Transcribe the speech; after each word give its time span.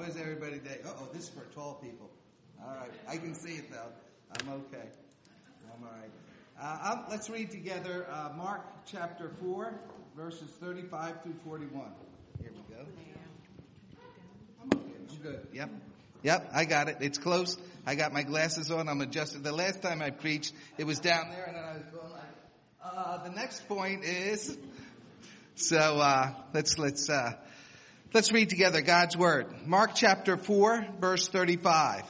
How 0.00 0.06
is 0.06 0.16
everybody 0.16 0.58
today? 0.60 0.78
oh, 0.86 1.08
this 1.12 1.24
is 1.24 1.28
for 1.28 1.44
tall 1.54 1.74
people. 1.74 2.08
All 2.62 2.74
right. 2.74 2.90
I 3.06 3.18
can 3.18 3.34
see 3.34 3.56
it 3.56 3.70
though. 3.70 3.92
I'm 4.32 4.48
okay. 4.48 4.88
I'm 5.74 5.84
all 5.84 5.90
right. 5.92 6.10
Uh, 6.58 7.02
let's 7.10 7.28
read 7.28 7.50
together 7.50 8.06
uh, 8.10 8.30
Mark 8.34 8.62
chapter 8.86 9.30
4, 9.42 9.78
verses 10.16 10.48
35 10.58 11.22
through 11.22 11.34
41. 11.44 11.84
Here 12.40 12.50
we 12.50 12.74
go. 12.74 12.80
I'm 14.62 14.78
okay. 14.78 14.90
I'm 15.10 15.16
good. 15.22 15.46
Yep. 15.52 15.70
Yep, 16.22 16.50
I 16.54 16.64
got 16.64 16.88
it. 16.88 16.96
It's 17.00 17.18
close. 17.18 17.58
I 17.84 17.94
got 17.94 18.14
my 18.14 18.22
glasses 18.22 18.70
on. 18.70 18.88
I'm 18.88 19.02
adjusted. 19.02 19.44
The 19.44 19.52
last 19.52 19.82
time 19.82 20.00
I 20.00 20.08
preached, 20.08 20.54
it 20.78 20.84
was 20.84 21.00
down 21.00 21.28
there, 21.28 21.44
and 21.44 21.56
then 21.56 21.64
I 21.64 21.74
was 21.74 21.82
going 21.92 22.10
like, 22.10 22.22
uh, 22.82 23.22
the 23.24 23.32
next 23.32 23.68
point 23.68 24.04
is, 24.04 24.56
so, 25.56 25.76
uh, 25.76 26.32
let's, 26.54 26.78
let's, 26.78 27.10
uh, 27.10 27.32
let's 28.12 28.32
read 28.32 28.50
together 28.50 28.80
God's 28.80 29.16
Word. 29.16 29.66
Mark 29.66 29.92
chapter 29.94 30.36
4, 30.36 30.86
verse 31.00 31.28
35. 31.28 32.02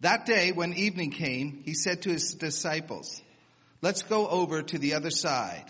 That 0.00 0.26
day, 0.26 0.52
when 0.52 0.74
evening 0.74 1.10
came, 1.10 1.62
he 1.64 1.74
said 1.74 2.02
to 2.02 2.10
his 2.10 2.34
disciples, 2.34 3.22
let's 3.80 4.02
go 4.02 4.28
over 4.28 4.62
to 4.62 4.78
the 4.78 4.94
other 4.94 5.10
side. 5.10 5.64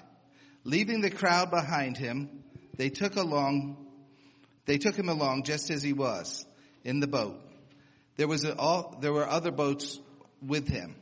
Leaving 0.64 1.00
the 1.00 1.10
crowd 1.10 1.50
behind 1.50 1.96
him, 1.96 2.42
they 2.76 2.88
took 2.90 3.14
along, 3.14 3.76
they 4.66 4.78
took 4.78 4.96
him 4.96 5.08
along 5.08 5.44
just 5.44 5.70
as 5.70 5.82
he 5.82 5.92
was 5.92 6.44
in 6.82 6.98
the 6.98 7.06
boat. 7.06 7.40
There 8.16 8.26
was 8.26 8.44
all, 8.44 8.98
there 9.00 9.12
were 9.12 9.28
other 9.28 9.52
boats 9.52 10.00
with 10.42 10.66
him. 10.66 10.96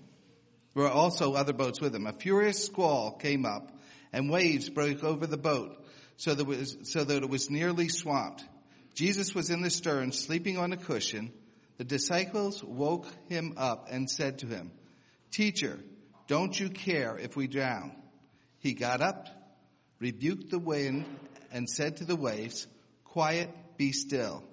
There 0.74 0.84
were 0.84 0.90
also 0.90 1.34
other 1.34 1.52
boats 1.52 1.80
with 1.80 1.94
him. 1.94 2.06
A 2.06 2.12
furious 2.12 2.64
squall 2.64 3.12
came 3.12 3.46
up 3.46 3.70
and 4.12 4.30
waves 4.30 4.68
broke 4.68 5.04
over 5.04 5.26
the 5.26 5.38
boat 5.38 5.81
so 6.16 6.34
that, 6.34 6.44
was, 6.44 6.76
so 6.84 7.04
that 7.04 7.22
it 7.22 7.28
was 7.28 7.50
nearly 7.50 7.88
swamped. 7.88 8.44
Jesus 8.94 9.34
was 9.34 9.50
in 9.50 9.62
the 9.62 9.70
stern 9.70 10.12
sleeping 10.12 10.58
on 10.58 10.72
a 10.72 10.76
cushion 10.76 11.32
the 11.82 11.84
disciples 11.84 12.62
woke 12.62 13.08
him 13.28 13.54
up 13.56 13.88
and 13.90 14.08
said 14.08 14.38
to 14.38 14.46
him, 14.46 14.70
Teacher, 15.32 15.80
don't 16.28 16.58
you 16.58 16.68
care 16.68 17.18
if 17.18 17.34
we 17.34 17.48
drown? 17.48 17.90
He 18.60 18.74
got 18.74 19.00
up, 19.00 19.26
rebuked 19.98 20.50
the 20.50 20.60
wind, 20.60 21.06
and 21.50 21.68
said 21.68 21.96
to 21.96 22.04
the 22.04 22.14
waves, 22.14 22.68
Quiet, 23.02 23.50
be 23.76 23.90
still. 23.90 24.44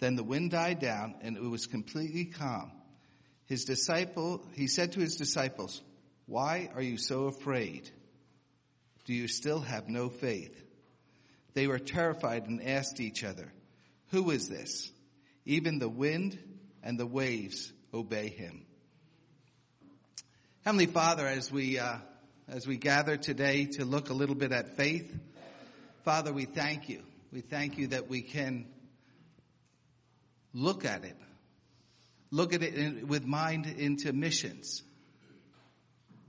Then 0.00 0.16
the 0.16 0.24
wind 0.24 0.52
died 0.52 0.78
down 0.78 1.16
and 1.20 1.36
it 1.36 1.42
was 1.42 1.66
completely 1.66 2.24
calm. 2.24 2.72
His 3.44 3.66
disciple, 3.66 4.42
he 4.54 4.66
said 4.66 4.92
to 4.92 5.00
his 5.00 5.16
disciples, 5.16 5.82
Why 6.24 6.70
are 6.74 6.80
you 6.80 6.96
so 6.96 7.24
afraid? 7.26 7.90
Do 9.04 9.12
you 9.12 9.28
still 9.28 9.60
have 9.60 9.88
no 9.90 10.08
faith? 10.08 10.63
They 11.54 11.66
were 11.68 11.78
terrified 11.78 12.46
and 12.48 12.62
asked 12.62 13.00
each 13.00 13.24
other, 13.24 13.52
Who 14.10 14.30
is 14.30 14.48
this? 14.48 14.90
Even 15.44 15.78
the 15.78 15.88
wind 15.88 16.38
and 16.82 16.98
the 16.98 17.06
waves 17.06 17.72
obey 17.92 18.28
him. 18.28 18.66
Heavenly 20.64 20.86
Father, 20.86 21.26
as 21.26 21.52
we, 21.52 21.78
uh, 21.78 21.98
as 22.48 22.66
we 22.66 22.76
gather 22.76 23.16
today 23.16 23.66
to 23.66 23.84
look 23.84 24.10
a 24.10 24.14
little 24.14 24.34
bit 24.34 24.50
at 24.50 24.76
faith, 24.76 25.14
Father, 26.04 26.32
we 26.32 26.44
thank 26.44 26.88
you. 26.88 27.02
We 27.32 27.40
thank 27.40 27.78
you 27.78 27.88
that 27.88 28.08
we 28.08 28.22
can 28.22 28.66
look 30.52 30.84
at 30.84 31.04
it, 31.04 31.16
look 32.30 32.54
at 32.54 32.62
it 32.62 32.74
in, 32.74 33.08
with 33.08 33.24
mind 33.24 33.66
into 33.66 34.12
missions, 34.12 34.82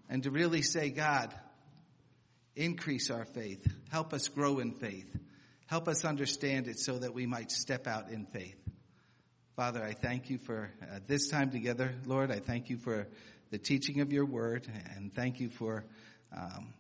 and 0.10 0.24
to 0.24 0.32
really 0.32 0.62
say, 0.62 0.90
God, 0.90 1.34
increase 2.56 3.10
our 3.10 3.26
faith, 3.26 3.66
help 3.92 4.14
us 4.14 4.28
grow 4.28 4.60
in 4.60 4.72
faith, 4.74 5.14
help 5.68 5.88
us 5.88 6.06
understand 6.06 6.68
it 6.68 6.80
so 6.80 6.98
that 7.00 7.14
we 7.14 7.26
might 7.26 7.52
step 7.52 7.88
out 7.88 8.10
in 8.10 8.26
faith. 8.26 8.58
Father, 9.56 9.84
I 9.84 9.94
thank 9.94 10.30
you 10.30 10.38
for 10.38 10.70
uh, 10.82 11.00
this 11.08 11.30
time 11.30 11.50
together, 11.50 11.94
Lord. 12.06 12.32
I 12.32 12.40
thank 12.40 12.70
you 12.70 12.78
for 12.78 13.08
the 13.52 13.58
teaching 13.58 14.02
of 14.02 14.12
your 14.12 14.26
word, 14.26 14.68
and 14.96 15.14
thank 15.14 15.40
you 15.40 15.50
for 15.50 15.86
um, 16.36 16.74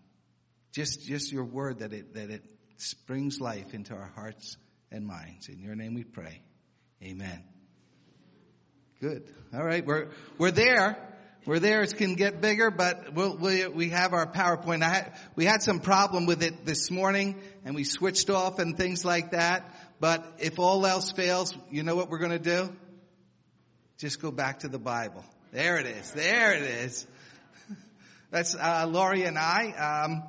just 0.73 1.05
just 1.05 1.31
your 1.31 1.45
word 1.45 1.79
that 1.79 1.94
it 1.94 2.13
that 2.16 2.29
it 2.29 2.44
springs 2.77 3.39
life 3.39 3.73
into 3.73 3.94
our 3.94 4.11
hearts 4.16 4.57
and 4.91 5.07
minds. 5.07 5.47
In 5.47 5.61
your 5.61 5.75
name, 5.75 5.94
we 5.94 6.03
pray. 6.03 6.41
Amen. 7.01 7.44
Good. 9.00 9.23
All 9.53 9.63
right, 9.63 9.85
we're 9.85 10.09
we're 10.38 10.51
there. 10.51 11.14
We're 11.45 11.59
there. 11.59 11.83
It 11.83 11.95
can 11.95 12.16
get 12.16 12.41
bigger, 12.41 12.72
but 12.72 13.13
we'll, 13.13 13.38
we 13.38 13.67
we 13.67 13.89
have 13.89 14.13
our 14.13 14.25
PowerPoint. 14.25 14.81
I 14.81 14.89
had, 14.89 15.13
we 15.35 15.45
had 15.45 15.61
some 15.61 15.79
problem 15.79 16.25
with 16.25 16.41
it 16.41 16.66
this 16.66 16.89
morning, 16.89 17.39
and 17.63 17.75
we 17.75 17.83
switched 17.83 18.31
off 18.31 18.57
and 18.57 18.75
things 18.75 19.06
like 19.06 19.29
that. 19.29 19.72
But 20.00 20.25
if 20.39 20.57
all 20.57 20.88
else 20.88 21.11
fails, 21.11 21.56
you 21.69 21.83
know 21.83 21.95
what 21.95 22.09
we're 22.09 22.17
going 22.17 22.31
to 22.31 22.39
do? 22.39 22.75
Just 24.00 24.23
go 24.23 24.31
back 24.31 24.61
to 24.61 24.67
the 24.69 24.79
Bible. 24.79 25.23
There 25.51 25.78
it 25.78 25.85
is. 25.85 26.09
There 26.13 26.53
it 26.53 26.63
is. 26.63 27.06
That's 28.31 28.56
uh, 28.56 28.88
Laurie 28.89 29.25
and 29.25 29.38
I. 29.38 30.03
Um, 30.03 30.23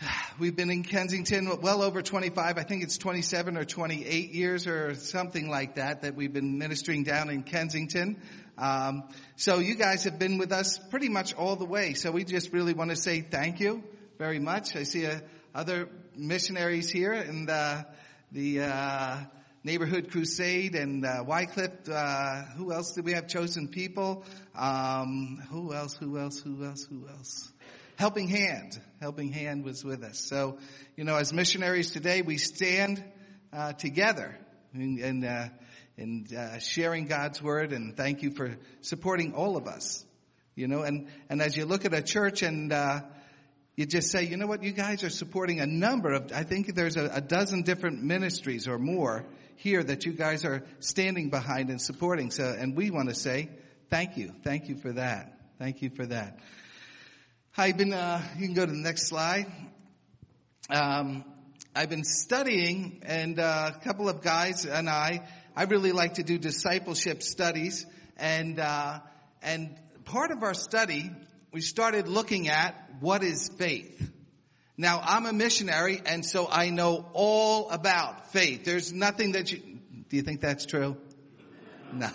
we've 0.38 0.54
been 0.54 0.70
in 0.70 0.84
Kensington 0.84 1.50
well 1.60 1.82
over 1.82 2.00
25. 2.00 2.58
I 2.58 2.62
think 2.62 2.84
it's 2.84 2.96
27 2.96 3.56
or 3.56 3.64
28 3.64 4.30
years 4.30 4.68
or 4.68 4.94
something 4.94 5.48
like 5.48 5.74
that 5.74 6.02
that 6.02 6.14
we've 6.14 6.32
been 6.32 6.58
ministering 6.58 7.02
down 7.02 7.28
in 7.28 7.42
Kensington. 7.42 8.22
Um, 8.58 9.04
so 9.36 9.58
you 9.58 9.74
guys 9.74 10.04
have 10.04 10.18
been 10.18 10.38
with 10.38 10.52
us 10.52 10.78
pretty 10.90 11.08
much 11.08 11.34
all 11.34 11.56
the 11.56 11.66
way. 11.66 11.94
So 11.94 12.10
we 12.10 12.24
just 12.24 12.52
really 12.52 12.74
want 12.74 12.90
to 12.90 12.96
say 12.96 13.20
thank 13.20 13.60
you 13.60 13.82
very 14.18 14.38
much. 14.38 14.74
I 14.76 14.84
see 14.84 15.06
uh, 15.06 15.20
other 15.54 15.88
missionaries 16.16 16.90
here 16.90 17.12
in 17.12 17.48
Uh, 17.48 17.84
the 18.32 18.60
uh, 18.60 19.18
Neighborhood 19.62 20.10
Crusade 20.10 20.74
and 20.74 21.06
uh, 21.06 21.22
Wycliffe. 21.24 21.88
Uh, 21.88 22.42
who 22.56 22.72
else 22.72 22.92
did 22.94 23.04
we 23.04 23.12
have? 23.12 23.28
Chosen 23.28 23.68
People. 23.68 24.24
Um, 24.54 25.40
who 25.48 25.72
else? 25.72 25.94
Who 25.94 26.18
else? 26.18 26.40
Who 26.40 26.64
else? 26.64 26.84
Who 26.90 27.06
else? 27.08 27.52
Helping 27.96 28.28
Hand. 28.28 28.80
Helping 29.00 29.32
Hand 29.32 29.64
was 29.64 29.84
with 29.84 30.02
us. 30.02 30.18
So, 30.18 30.58
you 30.96 31.04
know, 31.04 31.16
as 31.16 31.32
missionaries 31.32 31.92
today, 31.92 32.22
we 32.22 32.36
stand 32.36 33.02
uh, 33.52 33.74
together 33.74 34.36
and, 34.74 34.98
and, 34.98 35.24
uh, 35.24 35.48
and 35.96 36.32
uh, 36.32 36.58
sharing 36.58 37.06
God's 37.06 37.42
word. 37.42 37.72
And 37.72 37.96
thank 37.96 38.22
you 38.22 38.30
for 38.30 38.56
supporting 38.80 39.34
all 39.34 39.56
of 39.56 39.66
us. 39.66 40.04
You 40.54 40.68
know, 40.68 40.82
and 40.82 41.08
and 41.28 41.42
as 41.42 41.56
you 41.56 41.66
look 41.66 41.84
at 41.84 41.92
a 41.92 42.02
church 42.02 42.42
and 42.42 42.72
uh, 42.72 43.00
you 43.76 43.84
just 43.84 44.10
say, 44.10 44.24
you 44.24 44.38
know 44.38 44.46
what, 44.46 44.62
you 44.62 44.72
guys 44.72 45.04
are 45.04 45.10
supporting 45.10 45.60
a 45.60 45.66
number 45.66 46.12
of, 46.12 46.32
I 46.32 46.44
think 46.44 46.74
there's 46.74 46.96
a, 46.96 47.10
a, 47.12 47.20
dozen 47.20 47.60
different 47.60 48.02
ministries 48.02 48.66
or 48.66 48.78
more 48.78 49.26
here 49.56 49.84
that 49.84 50.06
you 50.06 50.12
guys 50.12 50.46
are 50.46 50.62
standing 50.80 51.28
behind 51.28 51.68
and 51.68 51.80
supporting. 51.80 52.30
So, 52.30 52.44
and 52.58 52.74
we 52.74 52.90
want 52.90 53.10
to 53.10 53.14
say, 53.14 53.50
thank 53.90 54.16
you. 54.16 54.32
Thank 54.42 54.70
you 54.70 54.76
for 54.76 54.92
that. 54.92 55.38
Thank 55.58 55.82
you 55.82 55.90
for 55.90 56.06
that. 56.06 56.38
I've 57.58 57.76
been, 57.76 57.92
uh, 57.92 58.22
you 58.38 58.46
can 58.46 58.54
go 58.54 58.64
to 58.64 58.72
the 58.72 58.78
next 58.78 59.08
slide. 59.08 59.46
Um, 60.70 61.24
I've 61.74 61.90
been 61.90 62.04
studying 62.04 63.02
and 63.04 63.38
uh, 63.38 63.72
a 63.76 63.84
couple 63.84 64.08
of 64.08 64.22
guys 64.22 64.64
and 64.64 64.88
I, 64.88 65.20
I 65.56 65.64
really 65.64 65.92
like 65.92 66.14
to 66.14 66.22
do 66.22 66.36
discipleship 66.36 67.22
studies 67.22 67.86
and, 68.18 68.60
uh, 68.60 69.00
and 69.42 69.74
part 70.04 70.30
of 70.30 70.42
our 70.42 70.52
study, 70.52 71.10
we 71.50 71.62
started 71.62 72.08
looking 72.08 72.48
at 72.48 72.74
what 73.00 73.24
is 73.24 73.48
faith? 73.56 74.12
Now, 74.76 75.00
I'm 75.02 75.24
a 75.24 75.32
missionary, 75.32 76.02
and 76.04 76.26
so 76.26 76.46
I 76.50 76.68
know 76.68 77.06
all 77.14 77.70
about 77.70 78.32
faith. 78.32 78.64
There's 78.64 78.92
nothing 78.92 79.32
that 79.32 79.50
you, 79.50 79.58
do 80.10 80.16
you 80.16 80.22
think 80.22 80.42
that's 80.42 80.66
true? 80.66 80.98
No. 81.90 82.10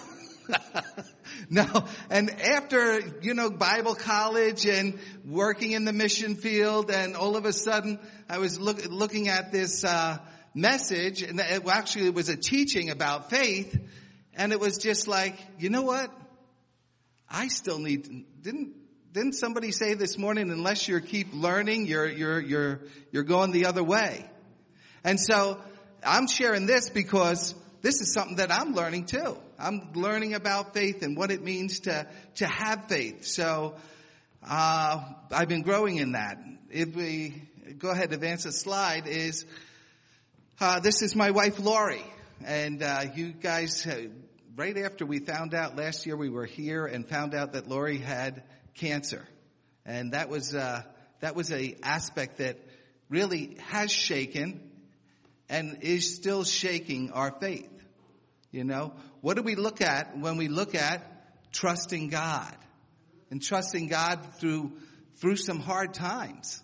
no. 1.50 1.66
And 2.12 2.30
after, 2.42 3.00
you 3.24 3.34
know, 3.34 3.50
Bible 3.50 3.96
college 3.96 4.68
and 4.68 5.00
working 5.26 5.72
in 5.72 5.86
the 5.86 5.94
mission 5.94 6.36
field, 6.36 6.92
and 6.92 7.16
all 7.16 7.36
of 7.36 7.46
a 7.46 7.54
sudden, 7.54 8.00
I 8.30 8.38
was 8.38 8.60
look, 8.60 8.86
looking 8.88 9.30
at 9.30 9.52
this, 9.52 9.84
uh, 9.84 10.20
message, 10.54 11.22
and 11.22 11.40
it 11.40 11.68
actually 11.68 12.10
was 12.10 12.30
a 12.30 12.36
teaching 12.36 12.90
about 12.90 13.30
faith, 13.30 13.80
and 14.36 14.52
it 14.52 14.60
was 14.60 14.78
just 14.78 15.08
like, 15.08 15.38
you 15.60 15.70
know 15.70 15.82
what? 15.82 16.12
I 17.30 17.48
still 17.48 17.80
need, 17.80 18.26
didn't, 18.42 18.74
didn't 19.14 19.34
somebody 19.34 19.72
say 19.72 19.94
this 19.94 20.18
morning, 20.18 20.52
unless 20.52 20.88
you 20.88 21.00
keep 21.00 21.34
learning, 21.34 21.86
you're, 21.86 22.08
you're, 22.08 22.40
you're, 22.40 22.80
you're 23.12 23.24
going 23.24 23.52
the 23.52 23.66
other 23.66 23.84
way. 23.84 24.30
And 25.04 25.20
so 25.20 25.60
I'm 26.04 26.28
sharing 26.28 26.66
this 26.66 26.90
because 26.90 27.56
this 27.82 28.02
is 28.02 28.14
something 28.14 28.38
that 28.38 28.52
I'm 28.52 28.74
learning 28.74 29.06
too. 29.06 29.38
I'm 29.58 29.92
learning 29.94 30.34
about 30.34 30.74
faith 30.74 31.04
and 31.04 31.16
what 31.16 31.32
it 31.32 31.44
means 31.44 31.82
to, 31.82 32.08
to 32.36 32.48
have 32.48 32.88
faith. 32.88 33.26
So, 33.26 33.76
uh, 34.44 35.04
I've 35.32 35.48
been 35.48 35.62
growing 35.62 35.98
in 35.98 36.14
that. 36.14 36.38
If 36.72 36.96
we 36.96 37.44
go 37.78 37.90
ahead, 37.90 38.06
and 38.06 38.14
advance 38.14 38.46
a 38.46 38.52
slide 38.52 39.08
is, 39.08 39.46
uh, 40.62 40.80
this 40.80 41.02
is 41.02 41.16
my 41.16 41.32
wife 41.32 41.60
Laurie. 41.60 42.06
And, 42.46 42.84
uh, 42.84 43.06
you 43.16 43.32
guys, 43.32 43.86
uh, 43.88 44.10
right 44.56 44.78
after 44.78 45.08
we 45.08 45.18
found 45.18 45.56
out 45.56 45.76
last 45.76 46.06
year 46.06 46.16
we 46.16 46.30
were 46.30 46.46
here 46.46 46.86
and 46.86 47.08
found 47.08 47.34
out 47.34 47.54
that 47.54 47.68
Laurie 47.68 47.98
had 47.98 48.44
cancer. 48.76 49.28
And 49.88 50.12
that 50.14 50.30
was, 50.30 50.54
uh, 50.54 50.84
that 51.22 51.36
was 51.36 51.52
a 51.52 51.76
aspect 51.82 52.38
that 52.38 52.60
really 53.10 53.58
has 53.70 53.92
shaken 53.92 54.72
and 55.50 55.80
is 55.82 56.14
still 56.16 56.44
shaking 56.44 57.12
our 57.12 57.32
faith. 57.32 57.72
You 58.52 58.64
know, 58.64 58.94
what 59.22 59.38
do 59.38 59.42
we 59.42 59.56
look 59.56 59.82
at 59.82 60.16
when 60.16 60.38
we 60.38 60.48
look 60.48 60.76
at 60.76 61.52
trusting 61.52 62.10
God 62.10 62.56
and 63.32 63.42
trusting 63.42 63.88
God 63.88 64.36
through, 64.40 64.74
through 65.16 65.38
some 65.38 65.60
hard 65.60 65.96
times? 65.96 66.62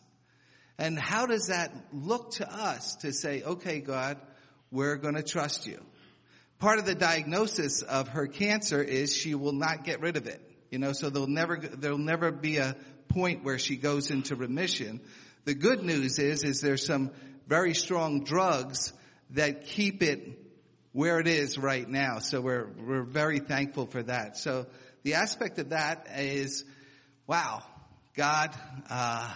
And 0.80 1.00
how 1.00 1.26
does 1.26 1.48
that 1.48 1.72
look 1.92 2.32
to 2.34 2.52
us 2.52 2.96
to 2.98 3.12
say, 3.12 3.42
okay, 3.42 3.80
God, 3.80 4.18
we're 4.72 4.98
going 4.98 5.16
to 5.16 5.24
trust 5.24 5.66
you? 5.66 5.84
Part 6.60 6.80
of 6.80 6.86
the 6.86 6.96
diagnosis 6.96 7.82
of 7.82 8.10
her 8.10 8.28
cancer 8.28 8.82
is 8.82 9.16
she 9.16 9.36
will 9.36 9.54
not 9.54 9.84
get 9.84 10.02
rid 10.02 10.18
of 10.18 10.28
it. 10.28 10.42
You 10.70 10.80
know, 10.80 10.92
so 10.92 11.10
there'll 11.10 11.28
never, 11.28 11.58
there'll 11.58 11.98
never 11.98 12.32
be 12.32 12.58
a 12.58 12.76
point 13.10 13.44
where 13.44 13.58
she 13.58 13.78
goes 13.78 14.12
into 14.12 14.36
remission. 14.36 15.02
The 15.46 15.56
good 15.56 15.84
news 15.84 16.20
is, 16.20 16.44
is 16.44 16.62
there's 16.62 16.86
some 16.86 17.12
very 17.48 17.74
strong 17.74 18.24
drugs 18.24 18.92
that 19.32 19.66
keep 19.66 20.04
it 20.04 20.40
where 20.92 21.20
it 21.20 21.28
is 21.28 21.58
right 21.58 21.88
now. 21.88 22.20
So 22.20 22.42
we're, 22.42 22.68
we're 22.68 23.04
very 23.04 23.40
thankful 23.40 23.86
for 23.86 24.04
that. 24.04 24.38
So 24.38 24.68
the 25.04 25.16
aspect 25.16 25.60
of 25.60 25.70
that 25.70 26.08
is, 26.18 26.66
wow, 27.28 27.64
God, 28.16 28.56
uh, 28.90 29.34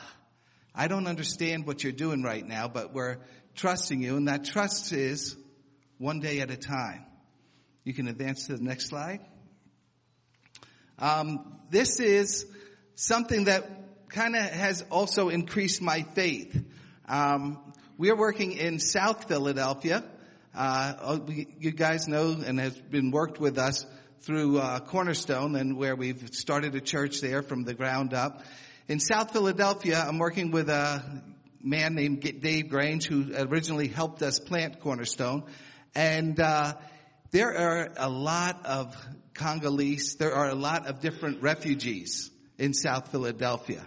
I 0.74 0.88
don't 0.88 1.08
understand 1.08 1.68
what 1.68 1.84
you're 1.84 1.92
doing 1.92 2.24
right 2.24 2.46
now, 2.46 2.70
but 2.70 2.94
we're 2.94 3.18
trusting 3.56 4.02
you, 4.02 4.16
and 4.16 4.28
that 4.30 4.46
trust 4.46 4.94
is 4.94 5.36
one 5.98 6.20
day 6.22 6.40
at 6.40 6.50
a 6.50 6.56
time. 6.56 7.06
You 7.84 7.94
can 7.94 8.08
advance 8.08 8.48
to 8.48 8.56
the 8.56 8.64
next 8.64 8.88
slide. 8.88 9.20
Um, 10.98 11.60
this 11.70 12.00
is 12.00 12.46
something 12.96 13.46
that 13.46 13.70
kind 14.10 14.36
of 14.36 14.44
has 14.44 14.86
also 14.90 15.30
increased 15.30 15.82
my 15.82 16.04
faith. 16.04 16.64
Um, 17.08 17.60
we 17.98 18.10
are 18.10 18.16
working 18.16 18.54
in 18.54 18.80
South 18.80 19.28
Philadelphia. 19.28 20.04
Uh, 20.56 20.94
oh, 21.02 21.26
you 21.28 21.72
guys 21.72 22.08
know 22.08 22.38
and 22.46 22.60
has 22.60 22.78
been 22.78 23.12
worked 23.12 23.40
with 23.40 23.58
us 23.58 23.86
through 24.22 24.60
uh, 24.60 24.80
Cornerstone 24.80 25.56
and 25.56 25.76
where 25.76 25.96
we've 25.96 26.30
started 26.34 26.76
a 26.76 26.82
church 26.82 27.22
there 27.22 27.42
from 27.42 27.64
the 27.64 27.74
ground 27.74 28.14
up. 28.14 28.44
In 28.88 29.00
South 29.00 29.32
Philadelphia, 29.32 30.04
I'm 30.08 30.18
working 30.18 30.50
with 30.50 30.68
a 30.68 31.24
man 31.62 31.94
named 31.94 32.22
Dave 32.42 32.70
Grange 32.70 33.06
who 33.06 33.32
originally 33.38 33.88
helped 33.88 34.24
us 34.24 34.40
plant 34.40 34.80
Cornerstone. 34.80 35.44
And 35.94 36.40
uh, 36.40 36.74
there 37.30 37.56
are 37.56 37.90
a 37.96 38.10
lot 38.10 38.66
of 38.66 38.96
Congolese, 39.36 40.16
there 40.16 40.34
are 40.34 40.50
a 40.50 40.56
lot 40.56 40.88
of 40.88 41.00
different 41.00 41.44
refugees 41.44 42.32
in 42.58 42.74
South 42.74 43.12
Philadelphia. 43.12 43.86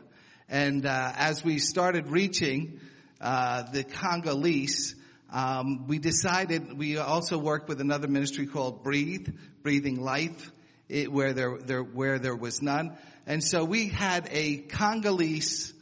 And 0.49 0.87
uh, 0.87 1.13
as 1.17 1.45
we 1.45 1.59
started 1.59 2.09
reaching 2.09 2.81
uh, 3.21 3.65
the 3.73 3.83
Congolese, 3.83 4.95
um, 5.33 5.89
we 5.89 5.99
decided 5.99 6.79
we 6.79 6.99
also 6.99 7.37
worked 7.37 7.69
with 7.69 7.81
another 7.81 8.07
ministry 8.07 8.47
called 8.47 8.85
Breathe, 8.85 9.29
Breathing 9.63 10.01
Life, 10.01 10.53
it, 10.89 11.11
where 11.11 11.33
there, 11.33 11.59
there 11.59 11.83
where 11.83 12.19
there 12.19 12.37
was 12.37 12.63
none. 12.63 12.97
And 13.27 13.43
so 13.43 13.65
we 13.65 13.89
had 13.89 14.29
a 14.31 14.59
Congolese 14.59 15.73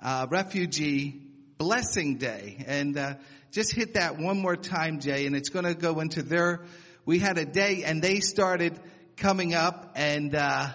uh, 0.00 0.26
refugee 0.30 1.20
blessing 1.58 2.18
day, 2.18 2.64
and 2.66 2.96
uh, 2.96 3.14
just 3.50 3.72
hit 3.74 3.94
that 3.94 4.18
one 4.18 4.38
more 4.38 4.56
time, 4.56 5.00
Jay, 5.00 5.26
and 5.26 5.34
it's 5.34 5.48
going 5.48 5.64
to 5.64 5.74
go 5.74 6.00
into 6.00 6.22
there. 6.22 6.64
We 7.04 7.18
had 7.18 7.38
a 7.38 7.44
day, 7.44 7.82
and 7.84 8.02
they 8.02 8.20
started 8.20 8.78
coming 9.16 9.54
up, 9.54 9.92
and 9.96 10.34
uh, 10.34 10.68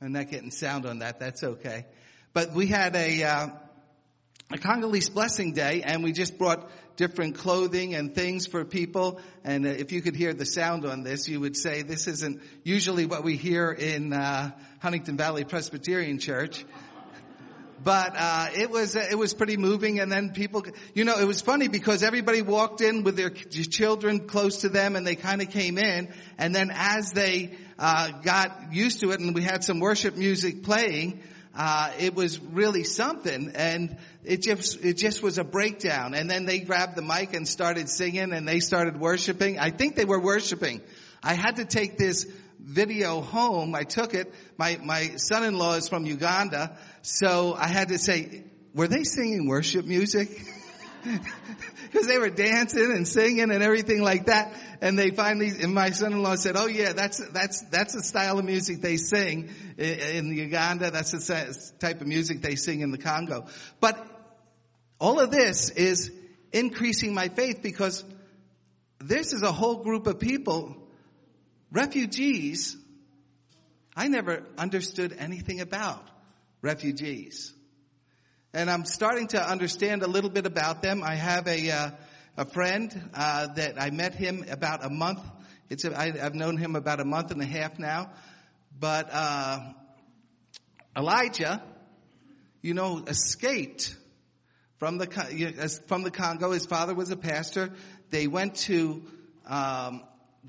I'm 0.00 0.12
not 0.12 0.30
getting 0.30 0.50
sound 0.50 0.86
on 0.86 1.00
that. 1.00 1.18
That's 1.20 1.42
okay, 1.42 1.86
but 2.32 2.52
we 2.52 2.66
had 2.66 2.96
a 2.96 3.24
uh, 3.24 3.48
a 4.52 4.58
Congolese 4.58 5.10
blessing 5.10 5.52
day, 5.52 5.82
and 5.82 6.04
we 6.04 6.12
just 6.12 6.38
brought 6.38 6.70
different 6.96 7.36
clothing 7.36 7.94
and 7.94 8.14
things 8.14 8.46
for 8.46 8.64
people. 8.64 9.20
And 9.44 9.66
uh, 9.66 9.70
if 9.70 9.92
you 9.92 10.02
could 10.02 10.16
hear 10.16 10.34
the 10.34 10.46
sound 10.46 10.84
on 10.84 11.02
this, 11.02 11.28
you 11.28 11.40
would 11.40 11.56
say 11.56 11.82
this 11.82 12.06
isn't 12.06 12.40
usually 12.64 13.06
what 13.06 13.24
we 13.24 13.36
hear 13.36 13.70
in 13.70 14.12
uh, 14.12 14.50
Huntingdon 14.80 15.16
Valley 15.16 15.44
Presbyterian 15.44 16.18
Church. 16.18 16.64
But 17.82 18.14
uh, 18.16 18.48
it 18.54 18.70
was 18.70 18.96
uh, 18.96 19.06
it 19.10 19.16
was 19.16 19.34
pretty 19.34 19.58
moving, 19.58 20.00
and 20.00 20.10
then 20.10 20.30
people, 20.30 20.64
you 20.94 21.04
know, 21.04 21.18
it 21.18 21.26
was 21.26 21.42
funny 21.42 21.68
because 21.68 22.02
everybody 22.02 22.40
walked 22.40 22.80
in 22.80 23.04
with 23.04 23.16
their 23.16 23.28
children 23.28 24.26
close 24.26 24.62
to 24.62 24.70
them, 24.70 24.96
and 24.96 25.06
they 25.06 25.14
kind 25.14 25.42
of 25.42 25.50
came 25.50 25.76
in, 25.76 26.08
and 26.38 26.54
then 26.54 26.70
as 26.72 27.12
they 27.12 27.52
uh, 27.78 28.10
got 28.22 28.72
used 28.72 29.00
to 29.00 29.10
it, 29.10 29.20
and 29.20 29.34
we 29.34 29.42
had 29.42 29.62
some 29.62 29.78
worship 29.78 30.16
music 30.16 30.62
playing, 30.62 31.20
uh, 31.56 31.90
it 31.98 32.14
was 32.14 32.38
really 32.40 32.84
something 32.84 33.52
and 33.54 33.96
it 34.24 34.42
just 34.42 34.84
it 34.84 34.94
just 34.94 35.22
was 35.22 35.38
a 35.38 35.44
breakdown 35.44 36.14
and 36.14 36.30
then 36.30 36.44
they 36.44 36.60
grabbed 36.60 36.96
the 36.96 37.02
mic 37.02 37.34
and 37.34 37.48
started 37.48 37.88
singing 37.88 38.32
and 38.32 38.46
they 38.46 38.60
started 38.60 39.00
worshiping 39.00 39.58
i 39.58 39.70
think 39.70 39.96
they 39.96 40.04
were 40.04 40.20
worshiping 40.20 40.80
i 41.22 41.34
had 41.34 41.56
to 41.56 41.64
take 41.64 41.96
this 41.96 42.26
video 42.66 43.20
home. 43.20 43.74
I 43.74 43.84
took 43.84 44.14
it. 44.14 44.32
My, 44.58 44.78
my 44.82 45.16
son-in-law 45.16 45.74
is 45.74 45.88
from 45.88 46.04
Uganda. 46.04 46.76
So 47.02 47.54
I 47.54 47.68
had 47.68 47.88
to 47.88 47.98
say, 47.98 48.44
were 48.74 48.88
they 48.88 49.04
singing 49.04 49.46
worship 49.46 49.86
music? 49.86 50.28
Because 51.86 52.08
they 52.08 52.18
were 52.18 52.30
dancing 52.30 52.92
and 52.92 53.06
singing 53.06 53.50
and 53.50 53.62
everything 53.62 54.02
like 54.02 54.26
that. 54.26 54.52
And 54.80 54.98
they 54.98 55.10
finally, 55.10 55.50
and 55.62 55.72
my 55.72 55.90
son-in-law 55.90 56.34
said, 56.34 56.56
oh 56.56 56.66
yeah, 56.66 56.92
that's, 56.92 57.18
that's, 57.30 57.62
that's 57.70 57.94
the 57.94 58.02
style 58.02 58.38
of 58.38 58.44
music 58.44 58.82
they 58.82 58.96
sing 58.96 59.48
in, 59.78 59.98
in 60.00 60.36
Uganda. 60.36 60.90
That's 60.90 61.12
the 61.12 61.70
type 61.78 62.00
of 62.00 62.06
music 62.06 62.42
they 62.42 62.56
sing 62.56 62.80
in 62.80 62.90
the 62.90 62.98
Congo. 62.98 63.46
But 63.80 64.04
all 64.98 65.20
of 65.20 65.30
this 65.30 65.70
is 65.70 66.10
increasing 66.52 67.14
my 67.14 67.28
faith 67.28 67.62
because 67.62 68.04
this 68.98 69.32
is 69.32 69.42
a 69.42 69.52
whole 69.52 69.84
group 69.84 70.06
of 70.06 70.18
people 70.18 70.86
Refugees, 71.72 72.76
I 73.96 74.08
never 74.08 74.44
understood 74.56 75.14
anything 75.18 75.60
about 75.60 76.02
refugees. 76.62 77.52
And 78.56 78.70
I'm 78.70 78.86
starting 78.86 79.26
to 79.28 79.50
understand 79.50 80.02
a 80.02 80.06
little 80.06 80.30
bit 80.30 80.46
about 80.46 80.80
them. 80.80 81.02
I 81.02 81.14
have 81.14 81.46
a, 81.46 81.70
uh, 81.70 81.90
a 82.38 82.46
friend 82.46 83.10
uh, 83.12 83.48
that 83.48 83.78
I 83.78 83.90
met 83.90 84.14
him 84.14 84.46
about 84.50 84.82
a 84.82 84.88
month. 84.88 85.20
It's 85.68 85.84
a, 85.84 85.94
I, 85.94 86.04
I've 86.22 86.34
known 86.34 86.56
him 86.56 86.74
about 86.74 86.98
a 86.98 87.04
month 87.04 87.32
and 87.32 87.42
a 87.42 87.44
half 87.44 87.78
now. 87.78 88.12
But 88.80 89.10
uh, 89.12 89.60
Elijah, 90.96 91.62
you 92.62 92.72
know, 92.72 93.04
escaped 93.06 93.94
from 94.78 94.96
the 94.96 95.82
from 95.86 96.02
the 96.02 96.10
Congo. 96.10 96.52
His 96.52 96.64
father 96.64 96.94
was 96.94 97.10
a 97.10 97.16
pastor. 97.18 97.74
They 98.08 98.26
went 98.26 98.54
to 98.54 99.02
um, 99.46 100.02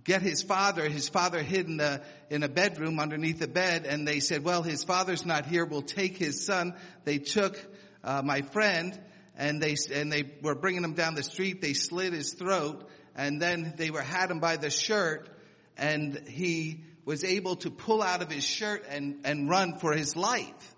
get 0.03 0.21
his 0.21 0.41
father. 0.41 0.87
His 0.87 1.09
father 1.09 1.41
hid 1.43 1.67
in 1.67 1.79
a, 1.79 2.01
in 2.29 2.43
a 2.43 2.49
bedroom 2.49 2.99
underneath 2.99 3.39
the 3.39 3.47
bed 3.47 3.85
and 3.85 4.07
they 4.07 4.19
said, 4.21 4.43
well, 4.43 4.63
his 4.63 4.83
father's 4.83 5.25
not 5.25 5.45
here. 5.45 5.65
We'll 5.65 5.81
take 5.81 6.17
his 6.17 6.45
son. 6.45 6.75
They 7.03 7.17
took, 7.17 7.59
uh, 8.07 8.21
my 8.23 8.41
friend 8.41 8.99
and 9.37 9.61
they, 9.61 9.75
and 9.93 10.11
they 10.11 10.23
were 10.41 10.55
bringing 10.55 10.83
him 10.83 10.93
down 10.93 11.13
the 11.13 11.23
street. 11.23 11.61
They 11.61 11.73
slit 11.73 12.13
his 12.13 12.33
throat 12.33 12.89
and 13.15 13.41
then 13.41 13.73
they 13.75 13.91
were, 13.91 14.01
had 14.01 14.31
him 14.31 14.39
by 14.39 14.57
the 14.57 14.69
shirt 14.69 15.29
and 15.77 16.27
he 16.27 16.85
was 17.05 17.23
able 17.23 17.57
to 17.57 17.69
pull 17.69 18.01
out 18.01 18.21
of 18.21 18.31
his 18.31 18.43
shirt 18.43 18.85
and, 18.89 19.21
and 19.25 19.49
run 19.49 19.77
for 19.77 19.93
his 19.93 20.15
life. 20.15 20.75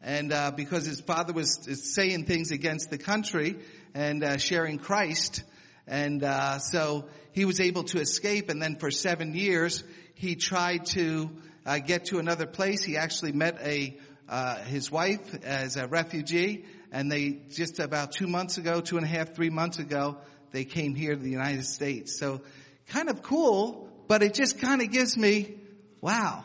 And, 0.00 0.32
uh, 0.32 0.52
because 0.52 0.86
his 0.86 1.00
father 1.00 1.32
was 1.32 1.58
saying 1.94 2.26
things 2.26 2.52
against 2.52 2.90
the 2.90 2.98
country 2.98 3.58
and, 3.94 4.22
uh, 4.22 4.36
sharing 4.36 4.78
Christ, 4.78 5.42
and 5.88 6.22
uh, 6.22 6.58
so 6.58 7.08
he 7.32 7.44
was 7.44 7.60
able 7.60 7.84
to 7.84 7.98
escape. 7.98 8.48
And 8.48 8.62
then 8.62 8.76
for 8.76 8.90
seven 8.90 9.34
years, 9.34 9.82
he 10.14 10.36
tried 10.36 10.86
to 10.86 11.30
uh, 11.66 11.78
get 11.78 12.06
to 12.06 12.18
another 12.18 12.46
place. 12.46 12.84
He 12.84 12.96
actually 12.96 13.32
met 13.32 13.58
a 13.62 13.98
uh, 14.28 14.56
his 14.56 14.90
wife 14.90 15.44
as 15.44 15.76
a 15.76 15.86
refugee, 15.86 16.64
and 16.92 17.10
they 17.10 17.40
just 17.50 17.78
about 17.78 18.12
two 18.12 18.26
months 18.26 18.58
ago, 18.58 18.80
two 18.80 18.96
and 18.96 19.06
a 19.06 19.08
half, 19.08 19.34
three 19.34 19.50
months 19.50 19.78
ago, 19.78 20.18
they 20.52 20.64
came 20.64 20.94
here 20.94 21.14
to 21.14 21.20
the 21.20 21.30
United 21.30 21.64
States. 21.64 22.18
So 22.18 22.42
kind 22.88 23.08
of 23.08 23.22
cool, 23.22 23.88
but 24.06 24.22
it 24.22 24.34
just 24.34 24.58
kind 24.58 24.82
of 24.82 24.90
gives 24.90 25.16
me, 25.16 25.54
wow, 26.00 26.44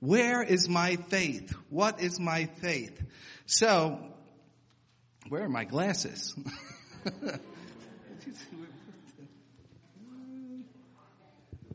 where 0.00 0.42
is 0.42 0.68
my 0.68 0.96
faith? 0.96 1.54
What 1.70 2.00
is 2.00 2.20
my 2.20 2.46
faith? 2.60 3.00
So, 3.46 3.98
where 5.28 5.42
are 5.42 5.48
my 5.48 5.64
glasses? 5.64 6.34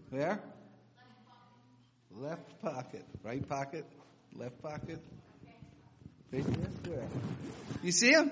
Where? 0.09 0.41
Left 2.12 2.62
pocket. 2.62 3.05
Right 3.24 3.48
pocket. 3.48 3.86
Left 4.36 4.62
pocket. 4.62 5.00
You 7.81 7.91
see 7.91 8.12
him? 8.12 8.31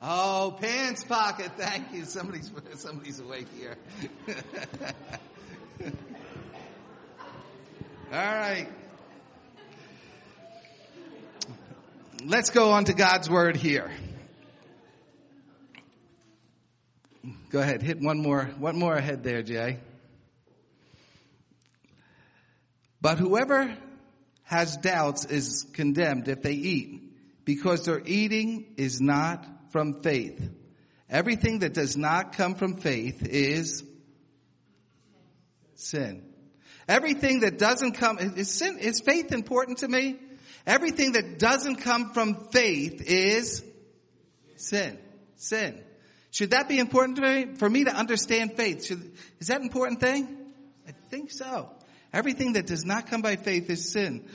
Oh, 0.00 0.56
pants 0.60 1.02
pocket. 1.04 1.50
Thank 1.56 1.92
you. 1.92 2.04
Somebody's 2.04 2.50
somebody's 2.76 3.18
awake 3.18 3.48
here. 3.58 3.76
All 8.12 8.18
right. 8.18 8.68
Let's 12.24 12.50
go 12.50 12.70
on 12.70 12.84
to 12.84 12.94
God's 12.94 13.28
word 13.28 13.56
here. 13.56 13.90
Go 17.50 17.60
ahead, 17.60 17.82
hit 17.82 18.00
one 18.00 18.18
more, 18.18 18.44
one 18.58 18.78
more 18.78 18.94
ahead 18.94 19.24
there, 19.24 19.42
Jay. 19.42 19.78
But 23.00 23.18
whoever 23.18 23.74
has 24.48 24.78
doubts 24.78 25.26
is 25.26 25.66
condemned 25.74 26.26
if 26.26 26.40
they 26.40 26.54
eat, 26.54 27.12
because 27.44 27.84
their 27.84 28.00
eating 28.06 28.72
is 28.78 28.98
not 28.98 29.46
from 29.72 30.00
faith. 30.00 30.40
Everything 31.10 31.58
that 31.58 31.74
does 31.74 31.98
not 31.98 32.32
come 32.32 32.54
from 32.54 32.78
faith 32.78 33.26
is 33.28 33.84
sin. 35.74 36.24
Everything 36.88 37.40
that 37.40 37.58
doesn't 37.58 37.92
come, 37.92 38.18
is 38.18 38.50
sin, 38.50 38.78
is 38.78 39.02
faith 39.02 39.32
important 39.32 39.78
to 39.78 39.88
me? 39.88 40.16
Everything 40.66 41.12
that 41.12 41.38
doesn't 41.38 41.76
come 41.76 42.14
from 42.14 42.48
faith 42.50 43.02
is 43.06 43.62
sin. 44.56 44.98
Sin. 45.36 45.78
Should 46.30 46.52
that 46.52 46.70
be 46.70 46.78
important 46.78 47.16
to 47.18 47.22
me? 47.22 47.54
For 47.56 47.68
me 47.68 47.84
to 47.84 47.94
understand 47.94 48.54
faith, 48.56 48.86
should, 48.86 49.12
is 49.40 49.48
that 49.48 49.58
an 49.58 49.64
important 49.64 50.00
thing? 50.00 50.54
I 50.86 50.92
think 51.10 51.32
so. 51.32 51.68
Everything 52.12 52.54
that 52.54 52.66
does 52.66 52.84
not 52.84 53.06
come 53.08 53.22
by 53.22 53.36
faith 53.36 53.68
is 53.70 53.92
sin. 53.92 54.28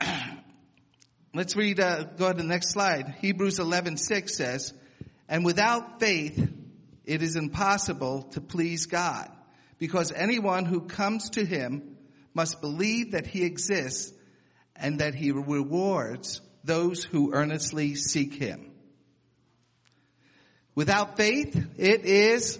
Let's 1.34 1.56
read, 1.56 1.80
uh, 1.80 2.04
go 2.04 2.32
to 2.32 2.36
the 2.36 2.44
next 2.44 2.72
slide. 2.72 3.14
Hebrews 3.20 3.58
11, 3.58 3.96
6 3.96 4.36
says, 4.36 4.72
and 5.28 5.44
without 5.44 6.00
faith, 6.00 6.52
it 7.04 7.22
is 7.22 7.36
impossible 7.36 8.22
to 8.32 8.40
please 8.40 8.86
God 8.86 9.30
because 9.78 10.12
anyone 10.12 10.64
who 10.64 10.82
comes 10.82 11.30
to 11.30 11.44
him 11.44 11.96
must 12.34 12.60
believe 12.60 13.12
that 13.12 13.26
he 13.26 13.44
exists 13.44 14.12
and 14.76 15.00
that 15.00 15.14
he 15.14 15.32
rewards 15.32 16.40
those 16.64 17.04
who 17.04 17.32
earnestly 17.32 17.94
seek 17.94 18.34
him. 18.34 18.72
Without 20.74 21.16
faith, 21.16 21.56
it 21.78 22.04
is 22.04 22.58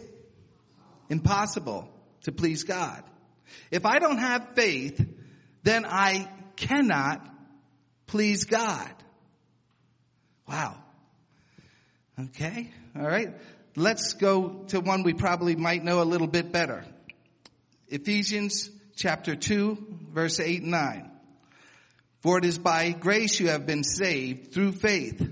impossible 1.09 1.89
to 2.23 2.33
please 2.33 2.65
God. 2.65 3.03
If 3.71 3.87
I 3.87 3.99
don't 3.99 4.19
have 4.19 4.55
faith, 4.55 5.05
then 5.63 5.85
I 5.87 6.29
cannot 6.57 7.27
please 8.07 8.45
God. 8.45 8.91
Wow. 10.49 10.77
Okay. 12.19 12.71
All 12.97 13.07
right. 13.07 13.35
Let's 13.77 14.15
go 14.15 14.65
to 14.69 14.81
one 14.81 15.05
we 15.05 15.15
probably 15.15 15.57
might 15.57 15.85
know 15.85 16.03
a 16.03 16.05
little 16.05 16.27
bit 16.27 16.51
better. 16.51 16.85
Ephesians 17.89 18.69
chapter 18.97 19.37
2 19.37 20.11
verse 20.13 20.41
8 20.41 20.63
and 20.63 20.71
9. 20.73 21.11
For 22.21 22.39
it 22.39 22.45
is 22.45 22.59
by 22.59 22.91
grace 22.91 23.41
you 23.41 23.49
have 23.49 23.67
been 23.67 23.85
saved 23.85 24.53
through 24.53 24.73
faith. 24.73 25.27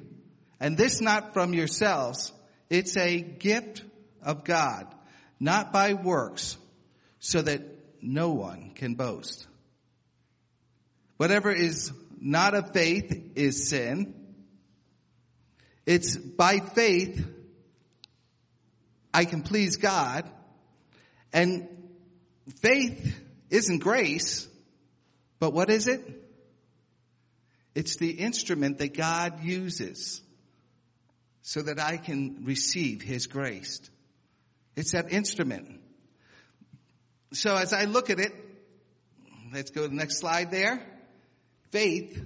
And 0.61 0.77
this 0.77 1.01
not 1.01 1.35
from 1.35 1.53
yourselves. 1.53 2.33
It's 2.71 2.97
a 2.97 3.21
gift 3.21 3.83
of 4.23 4.45
God, 4.45 4.87
not 5.39 5.73
by 5.73 5.95
works, 5.95 6.57
so 7.21 7.43
that 7.43 7.63
no 8.03 8.31
one 8.31 8.73
can 8.75 8.95
boast. 8.95 9.47
Whatever 11.17 11.53
is 11.53 11.93
not 12.21 12.55
of 12.55 12.73
faith 12.73 13.33
is 13.35 13.69
sin. 13.69 14.15
It's 15.87 16.17
by 16.17 16.61
faith 16.61 17.27
I 19.13 19.25
can 19.25 19.43
please 19.43 19.77
God. 19.77 20.31
And 21.33 21.69
faith 22.61 23.21
isn't 23.51 23.79
grace, 23.79 24.47
but 25.39 25.53
what 25.53 25.71
is 25.71 25.89
it? 25.89 26.03
It's 27.75 27.97
the 27.97 28.11
instrument 28.11 28.79
that 28.79 28.95
God 28.95 29.43
uses 29.45 30.21
so 31.43 31.63
that 31.63 31.81
I 31.81 31.97
can 31.97 32.45
receive 32.45 33.03
His 33.03 33.27
grace. 33.27 33.81
It's 34.77 34.93
that 34.93 35.13
instrument. 35.13 35.81
So 37.33 37.55
as 37.55 37.73
I 37.73 37.85
look 37.85 38.11
at 38.11 38.19
it, 38.21 38.33
let's 39.53 39.71
go 39.71 39.83
to 39.83 39.89
the 39.89 39.95
next 39.95 40.19
slide 40.19 40.51
there. 40.51 40.83
Faith 41.71 42.25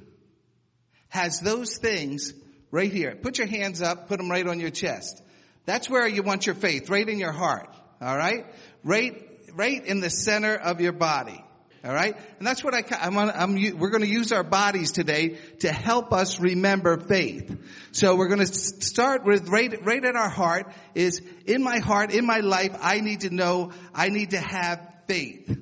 has 1.08 1.40
those 1.40 1.76
things 1.76 2.32
right 2.70 2.92
here. 2.92 3.16
Put 3.16 3.38
your 3.38 3.46
hands 3.46 3.82
up, 3.82 4.08
put 4.08 4.18
them 4.18 4.30
right 4.30 4.46
on 4.46 4.60
your 4.60 4.70
chest. 4.70 5.22
That's 5.66 5.90
where 5.90 6.06
you 6.06 6.22
want 6.22 6.46
your 6.46 6.54
faith, 6.54 6.88
right 6.88 7.08
in 7.08 7.18
your 7.18 7.32
heart. 7.32 7.68
All 8.00 8.16
right? 8.16 8.46
Right, 8.84 9.28
right 9.54 9.84
in 9.84 10.00
the 10.00 10.10
center 10.10 10.54
of 10.54 10.80
your 10.80 10.92
body. 10.92 11.44
All 11.84 11.92
right? 11.92 12.16
And 12.38 12.46
that's 12.46 12.62
what 12.62 12.74
I, 12.74 12.84
I'm, 13.00 13.18
I'm, 13.18 13.78
we're 13.78 13.90
going 13.90 14.02
to 14.04 14.08
use 14.08 14.30
our 14.30 14.44
bodies 14.44 14.92
today 14.92 15.38
to 15.60 15.72
help 15.72 16.12
us 16.12 16.38
remember 16.38 16.96
faith. 16.98 17.58
So 17.90 18.14
we're 18.14 18.28
going 18.28 18.46
to 18.46 18.46
start 18.46 19.24
with 19.24 19.48
right, 19.48 19.84
right 19.84 20.04
at 20.04 20.14
our 20.14 20.28
heart 20.28 20.72
is 20.94 21.20
in 21.44 21.62
my 21.62 21.78
heart, 21.78 22.12
in 22.12 22.24
my 22.24 22.38
life, 22.38 22.76
I 22.80 23.00
need 23.00 23.20
to 23.20 23.30
know, 23.30 23.72
I 23.92 24.10
need 24.10 24.30
to 24.30 24.40
have 24.40 24.91
faith. 25.12 25.58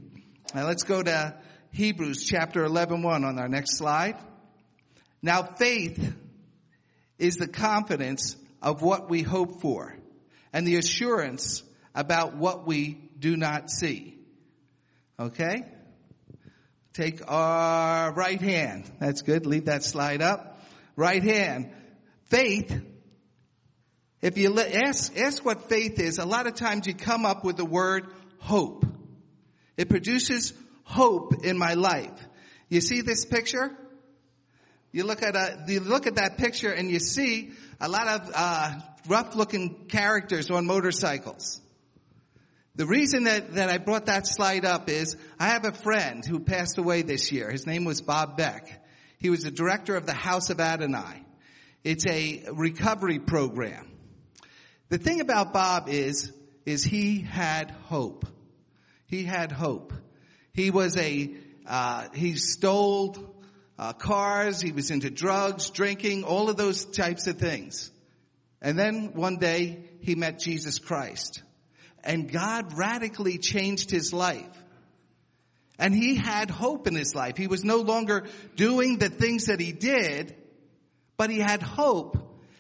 Now 0.54 0.69
let's 0.69 0.85
go 0.85 1.02
to 1.02 1.35
Hebrews 1.73 2.23
chapter 2.25 2.62
11, 2.62 3.02
1 3.02 3.25
on 3.25 3.37
our 3.37 3.49
next 3.49 3.78
slide. 3.78 4.16
Now 5.23 5.42
faith 5.42 6.14
is 7.19 7.35
the 7.35 7.49
confidence 7.49 8.37
of 8.62 8.80
what 8.80 9.11
we 9.11 9.23
hope 9.23 9.61
for 9.61 9.97
and 10.52 10.64
the 10.64 10.76
assurance 10.76 11.64
about 11.97 12.37
what 12.37 12.64
we 12.64 13.11
do 13.19 13.37
not 13.37 13.71
see. 13.71 14.21
Okay? 15.19 15.64
Take 16.92 17.21
our 17.26 18.12
right 18.12 18.40
hand. 18.40 18.88
That's 19.00 19.23
good. 19.23 19.47
Leave 19.47 19.64
that 19.64 19.83
slide 19.83 20.23
up. 20.23 20.62
Right 20.95 21.25
hand. 21.25 21.73
Faith. 22.26 22.80
If 24.23 24.38
you 24.38 24.57
ask, 24.61 25.19
ask 25.19 25.45
what 25.45 25.69
faith 25.69 25.99
is, 25.99 26.19
a 26.19 26.25
lot 26.25 26.47
of 26.47 26.54
times 26.54 26.87
you 26.87 26.95
come 26.95 27.26
up 27.26 27.45
with 27.45 27.57
the 27.57 27.64
word 27.64 28.07
hope. 28.38 28.87
It 29.81 29.89
produces 29.89 30.53
hope 30.85 31.43
in 31.43 31.57
my 31.57 31.73
life. 31.73 32.13
You 32.69 32.83
see 32.83 33.01
this 33.01 33.25
picture? 33.25 33.75
You 34.93 35.05
look 35.05 35.23
at 35.23 35.35
a, 35.35 35.65
you 35.69 35.81
look 35.81 36.07
at 36.07 36.17
that 36.17 36.37
picture 36.37 36.71
and 36.71 36.91
you 36.91 36.99
see 36.99 37.53
a 37.81 37.89
lot 37.89 38.07
of 38.07 38.31
uh, 38.35 38.75
rough-looking 39.09 39.87
characters 39.89 40.51
on 40.51 40.67
motorcycles. 40.67 41.63
The 42.75 42.85
reason 42.85 43.25
that, 43.25 43.55
that 43.55 43.71
I 43.71 43.79
brought 43.79 44.05
that 44.05 44.27
slide 44.27 44.67
up 44.67 44.91
is 44.91 45.17
I 45.39 45.47
have 45.47 45.65
a 45.65 45.73
friend 45.73 46.27
who 46.27 46.41
passed 46.41 46.77
away 46.77 47.01
this 47.01 47.33
year. 47.33 47.51
His 47.51 47.67
name 47.67 47.87
was 47.87 48.03
Bob 48.03 48.37
Beck. 48.37 48.85
He 49.19 49.31
was 49.31 49.45
the 49.45 49.51
director 49.51 49.97
of 49.97 50.05
the 50.05 50.13
House 50.13 50.51
of 50.51 50.61
Adonai. 50.61 51.25
It's 51.85 52.07
a 52.07 52.45
recovery 52.53 53.19
program. 53.19 53.91
The 54.91 54.99
thing 54.99 55.23
about 55.23 55.55
Bob 55.55 55.89
is, 55.89 56.31
is 56.67 56.85
he 56.85 57.23
had 57.23 57.71
hope. 57.71 58.27
He 59.11 59.25
had 59.25 59.50
hope. 59.50 59.93
He 60.52 60.71
was 60.71 60.97
a, 60.97 61.35
uh, 61.67 62.07
he 62.14 62.37
stole 62.37 63.17
uh, 63.76 63.93
cars, 63.93 64.61
he 64.61 64.71
was 64.71 64.93
into 64.93 65.11
drugs, 65.11 65.71
drinking, 65.71 66.23
all 66.23 66.49
of 66.49 66.57
those 66.57 66.85
types 66.85 67.26
of 67.26 67.37
things. 67.37 67.90
And 68.62 68.79
then 68.79 69.14
one 69.14 69.38
day 69.38 69.81
he 70.00 70.14
met 70.14 70.38
Jesus 70.38 70.79
Christ. 70.79 71.43
And 72.05 72.31
God 72.31 72.79
radically 72.79 73.38
changed 73.38 73.90
his 73.90 74.12
life. 74.12 74.47
And 75.76 75.93
he 75.93 76.14
had 76.14 76.49
hope 76.49 76.87
in 76.87 76.95
his 76.95 77.14
life. 77.14 77.37
He 77.37 77.49
was 77.49 77.64
no 77.64 77.79
longer 77.79 78.26
doing 78.55 78.99
the 78.99 79.09
things 79.09 79.47
that 79.47 79.59
he 79.59 79.73
did, 79.73 80.37
but 81.17 81.31
he 81.31 81.38
had 81.38 81.62
hope. 81.62 82.17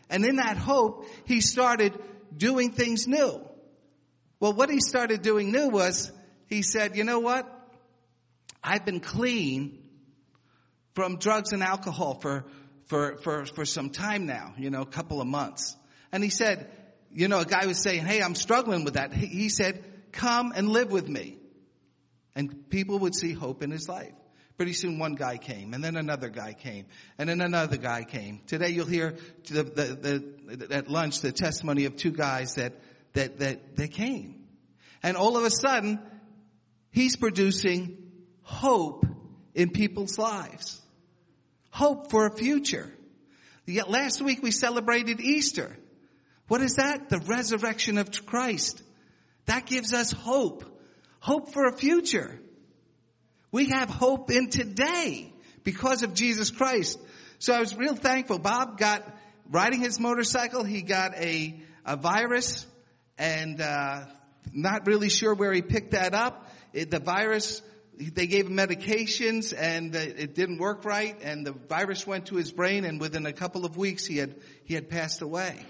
And 0.08 0.24
in 0.24 0.36
that 0.36 0.56
hope, 0.56 1.06
he 1.26 1.42
started 1.42 1.96
doing 2.36 2.72
things 2.72 3.06
new. 3.06 3.40
Well, 4.40 4.54
what 4.54 4.70
he 4.70 4.80
started 4.80 5.22
doing 5.22 5.52
new 5.52 5.68
was 5.68 6.10
he 6.50 6.62
said, 6.62 6.96
you 6.96 7.04
know 7.04 7.20
what? 7.20 7.48
I've 8.62 8.84
been 8.84 9.00
clean 9.00 9.78
from 10.94 11.16
drugs 11.16 11.52
and 11.52 11.62
alcohol 11.62 12.18
for, 12.20 12.44
for, 12.86 13.16
for, 13.18 13.46
for 13.46 13.64
some 13.64 13.90
time 13.90 14.26
now, 14.26 14.52
you 14.58 14.68
know, 14.68 14.82
a 14.82 14.86
couple 14.86 15.20
of 15.20 15.28
months. 15.28 15.76
And 16.10 16.24
he 16.24 16.28
said, 16.28 16.68
you 17.12 17.28
know, 17.28 17.38
a 17.38 17.44
guy 17.44 17.66
was 17.66 17.80
saying, 17.80 18.04
hey, 18.04 18.20
I'm 18.20 18.34
struggling 18.34 18.84
with 18.84 18.94
that. 18.94 19.14
He 19.14 19.48
said, 19.48 19.84
come 20.10 20.52
and 20.54 20.68
live 20.68 20.90
with 20.90 21.08
me. 21.08 21.38
And 22.34 22.68
people 22.68 22.98
would 22.98 23.14
see 23.14 23.32
hope 23.32 23.62
in 23.62 23.70
his 23.70 23.88
life. 23.88 24.12
Pretty 24.56 24.72
soon 24.72 24.98
one 24.98 25.14
guy 25.14 25.38
came 25.38 25.72
and 25.72 25.82
then 25.82 25.96
another 25.96 26.28
guy 26.28 26.52
came 26.52 26.84
and 27.16 27.30
then 27.30 27.40
another 27.40 27.78
guy 27.78 28.04
came. 28.04 28.40
Today 28.46 28.68
you'll 28.70 28.84
hear 28.84 29.16
the, 29.48 29.62
the, 29.62 30.54
the, 30.56 30.74
at 30.74 30.90
lunch 30.90 31.20
the 31.20 31.32
testimony 31.32 31.86
of 31.86 31.96
two 31.96 32.10
guys 32.10 32.56
that, 32.56 32.74
that, 33.14 33.38
that, 33.38 33.76
that 33.76 33.90
came. 33.92 34.44
And 35.02 35.16
all 35.16 35.38
of 35.38 35.44
a 35.44 35.50
sudden, 35.50 35.98
He's 36.90 37.16
producing 37.16 37.98
hope 38.42 39.06
in 39.54 39.70
people's 39.70 40.18
lives. 40.18 40.80
Hope 41.70 42.10
for 42.10 42.26
a 42.26 42.36
future. 42.36 42.92
Yet 43.66 43.88
last 43.88 44.20
week 44.20 44.42
we 44.42 44.50
celebrated 44.50 45.20
Easter. 45.20 45.76
What 46.48 46.60
is 46.62 46.74
that? 46.74 47.08
The 47.08 47.20
resurrection 47.20 47.98
of 47.98 48.10
Christ. 48.26 48.82
That 49.46 49.66
gives 49.66 49.92
us 49.92 50.10
hope. 50.10 50.64
Hope 51.20 51.52
for 51.52 51.66
a 51.66 51.72
future. 51.72 52.40
We 53.52 53.66
have 53.66 53.88
hope 53.88 54.30
in 54.30 54.50
today 54.50 55.32
because 55.62 56.02
of 56.02 56.14
Jesus 56.14 56.50
Christ. 56.50 56.98
So 57.38 57.54
I 57.54 57.60
was 57.60 57.76
real 57.76 57.94
thankful. 57.94 58.38
Bob 58.38 58.78
got 58.78 59.06
riding 59.48 59.80
his 59.80 60.00
motorcycle. 60.00 60.64
He 60.64 60.82
got 60.82 61.14
a, 61.14 61.60
a 61.84 61.96
virus 61.96 62.66
and 63.18 63.60
uh, 63.60 64.06
not 64.52 64.86
really 64.86 65.08
sure 65.08 65.34
where 65.34 65.52
he 65.52 65.62
picked 65.62 65.92
that 65.92 66.14
up. 66.14 66.48
It, 66.72 66.90
the 66.90 67.00
virus, 67.00 67.62
they 67.96 68.26
gave 68.26 68.46
him 68.46 68.56
medications 68.56 69.54
and 69.56 69.94
it 69.94 70.34
didn't 70.34 70.58
work 70.58 70.84
right, 70.84 71.16
and 71.22 71.46
the 71.46 71.52
virus 71.52 72.06
went 72.06 72.26
to 72.26 72.36
his 72.36 72.52
brain, 72.52 72.84
and 72.84 73.00
within 73.00 73.26
a 73.26 73.32
couple 73.32 73.64
of 73.64 73.76
weeks 73.76 74.06
he 74.06 74.16
had 74.16 74.36
he 74.64 74.74
had 74.74 74.88
passed 74.88 75.22
away. 75.22 75.64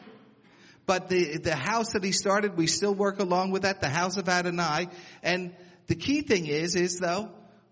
But 0.87 1.09
the 1.09 1.39
the 1.39 1.57
house 1.57 1.93
that 1.93 2.05
he 2.05 2.13
started, 2.13 2.57
we 2.57 2.67
still 2.67 2.95
work 2.95 3.21
along 3.21 3.51
with 3.51 3.63
that, 3.63 3.81
the 3.81 3.89
house 3.89 4.17
of 4.17 4.29
Adonai, 4.29 4.89
and 5.23 5.55
the 5.87 5.95
key 5.97 6.23
thing 6.23 6.47
is, 6.47 6.77
is 6.77 6.99
though, 6.99 7.31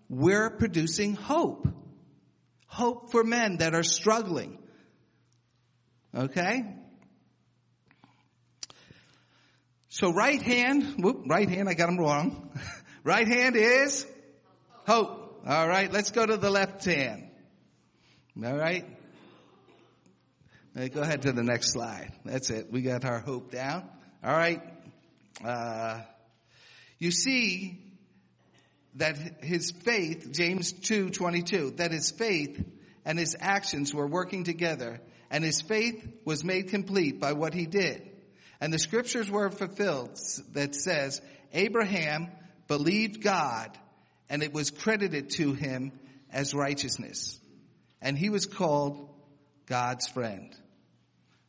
we're 0.09 0.49
producing 0.49 1.13
hope. 1.13 1.67
Hope 2.65 3.11
for 3.11 3.23
men 3.23 3.57
that 3.57 3.73
are 3.73 3.83
struggling. 3.83 4.59
Okay? 6.13 6.63
So 9.89 10.11
right 10.11 10.41
hand, 10.41 10.95
whoop, 10.99 11.23
right 11.27 11.49
hand, 11.49 11.69
I 11.69 11.73
got 11.73 11.89
him 11.89 11.97
wrong. 11.97 12.51
right 13.03 13.27
hand 13.27 13.55
is 13.55 14.05
hope. 14.87 15.41
All 15.47 15.67
right, 15.67 15.91
let's 15.91 16.11
go 16.11 16.25
to 16.25 16.37
the 16.37 16.49
left 16.49 16.85
hand. 16.85 17.29
All 18.43 18.55
right. 18.55 18.85
Go 20.75 21.01
ahead 21.01 21.23
to 21.23 21.33
the 21.33 21.43
next 21.43 21.73
slide. 21.73 22.13
That's 22.23 22.49
it. 22.49 22.71
We 22.71 22.81
got 22.81 23.03
our 23.03 23.19
hope 23.19 23.51
down. 23.51 23.89
All 24.23 24.31
right. 24.31 24.61
Uh, 25.43 25.99
you 26.99 27.11
see 27.11 27.83
that 28.95 29.43
his 29.43 29.71
faith, 29.71 30.31
James 30.31 30.71
2, 30.71 31.09
22, 31.09 31.71
that 31.77 31.91
his 31.91 32.11
faith 32.11 32.63
and 33.03 33.19
his 33.19 33.35
actions 33.39 33.93
were 33.93 34.07
working 34.07 34.43
together 34.43 35.01
and 35.29 35.43
his 35.43 35.61
faith 35.61 36.07
was 36.25 36.43
made 36.43 36.69
complete 36.69 37.19
by 37.19 37.33
what 37.33 37.53
he 37.53 37.65
did. 37.65 38.09
And 38.61 38.73
the 38.73 38.79
scriptures 38.79 39.29
were 39.29 39.49
fulfilled 39.49 40.17
that 40.53 40.75
says, 40.75 41.21
Abraham 41.53 42.29
believed 42.69 43.21
God 43.21 43.77
and 44.29 44.41
it 44.41 44.53
was 44.53 44.71
credited 44.71 45.31
to 45.31 45.51
him 45.51 45.91
as 46.31 46.53
righteousness. 46.53 47.37
And 48.01 48.17
he 48.17 48.29
was 48.29 48.45
called 48.45 49.09
God's 49.65 50.07
friend. 50.07 50.55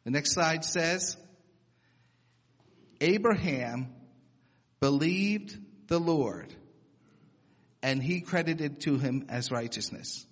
The 0.02 0.10
next 0.10 0.32
slide 0.32 0.64
says, 0.64 1.16
Abraham 3.00 3.94
believed 4.80 5.56
the 5.86 6.00
Lord 6.00 6.52
and 7.80 8.02
he 8.02 8.20
credited 8.20 8.80
to 8.80 8.98
him 8.98 9.26
as 9.28 9.52
righteousness. 9.52 10.26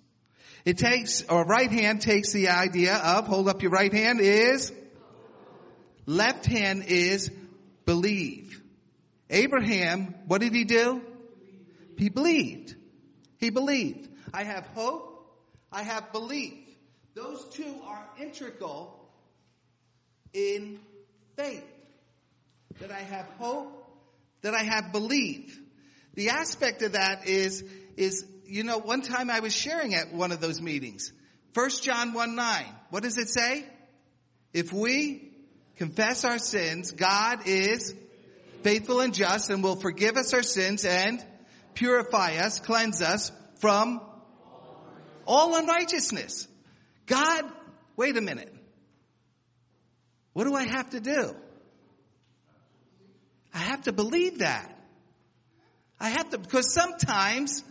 It 0.65 0.77
takes, 0.77 1.23
or 1.23 1.45
right 1.45 1.71
hand 1.71 2.01
takes 2.01 2.33
the 2.33 2.49
idea 2.49 2.95
of, 2.95 3.27
hold 3.27 3.47
up 3.47 3.61
your 3.61 3.71
right 3.71 3.93
hand 3.93 4.19
is 4.19 4.73
Left 6.09 6.47
hand 6.47 6.85
is 6.87 7.29
believe. 7.85 8.48
Abraham, 9.29 10.15
what 10.25 10.41
did 10.41 10.53
he 10.53 10.63
do? 10.63 11.01
He 11.97 12.09
believed. 12.09 12.75
He 13.37 13.49
believed. 13.49 14.09
I 14.33 14.43
have 14.43 14.65
hope. 14.67 15.09
I 15.71 15.83
have 15.83 16.11
belief. 16.11 16.53
Those 17.13 17.43
two 17.49 17.75
are 17.85 18.03
integral 18.19 19.09
in 20.33 20.79
faith. 21.35 21.65
That 22.79 22.91
I 22.91 22.99
have 22.99 23.25
hope, 23.37 23.85
that 24.41 24.53
I 24.53 24.63
have 24.63 24.91
belief. 24.91 25.59
The 26.13 26.29
aspect 26.29 26.81
of 26.81 26.93
that 26.93 27.27
is, 27.27 27.63
is, 27.97 28.25
you 28.45 28.63
know, 28.63 28.77
one 28.77 29.01
time 29.01 29.29
I 29.29 29.41
was 29.41 29.53
sharing 29.53 29.95
at 29.95 30.13
one 30.13 30.31
of 30.31 30.39
those 30.39 30.61
meetings. 30.61 31.11
First 31.53 31.83
John 31.83 32.13
1 32.13 32.35
9. 32.35 32.65
What 32.89 33.03
does 33.03 33.17
it 33.17 33.27
say? 33.27 33.65
If 34.53 34.71
we 34.71 35.33
confess 35.75 36.23
our 36.23 36.39
sins, 36.39 36.91
God 36.91 37.47
is 37.47 37.93
faithful 38.63 38.99
and 38.99 39.13
just 39.13 39.49
and 39.49 39.63
will 39.63 39.75
forgive 39.75 40.17
us 40.17 40.33
our 40.33 40.43
sins 40.43 40.85
and 40.85 41.23
purify 41.73 42.37
us, 42.37 42.59
cleanse 42.59 43.01
us 43.01 43.31
from 43.59 44.01
all 45.25 45.55
unrighteousness. 45.55 46.47
God, 47.05 47.45
wait 47.95 48.17
a 48.17 48.21
minute. 48.21 48.53
What 50.33 50.45
do 50.45 50.55
I 50.55 50.63
have 50.63 50.91
to 50.91 50.99
do? 50.99 51.35
I 53.53 53.59
have 53.59 53.83
to 53.83 53.91
believe 53.91 54.39
that. 54.39 54.75
I 55.99 56.09
have 56.09 56.29
to, 56.29 56.37
because 56.37 56.73
sometimes, 56.73 57.63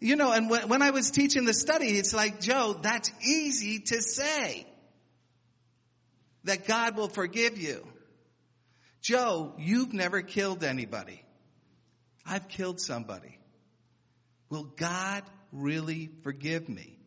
you 0.00 0.16
know, 0.16 0.30
and 0.32 0.48
when, 0.48 0.68
when 0.68 0.82
I 0.82 0.90
was 0.90 1.10
teaching 1.10 1.44
the 1.44 1.54
study, 1.54 1.98
it's 1.98 2.14
like, 2.14 2.40
Joe, 2.40 2.78
that's 2.80 3.10
easy 3.26 3.80
to 3.80 4.00
say 4.00 4.66
that 6.44 6.66
God 6.66 6.96
will 6.96 7.08
forgive 7.08 7.58
you. 7.58 7.86
Joe, 9.04 9.52
you've 9.58 9.92
never 9.92 10.22
killed 10.22 10.64
anybody. 10.64 11.22
I've 12.24 12.48
killed 12.48 12.80
somebody. 12.80 13.38
Will 14.48 14.64
God 14.64 15.22
really 15.52 16.08
forgive 16.22 16.70
me? 16.70 16.98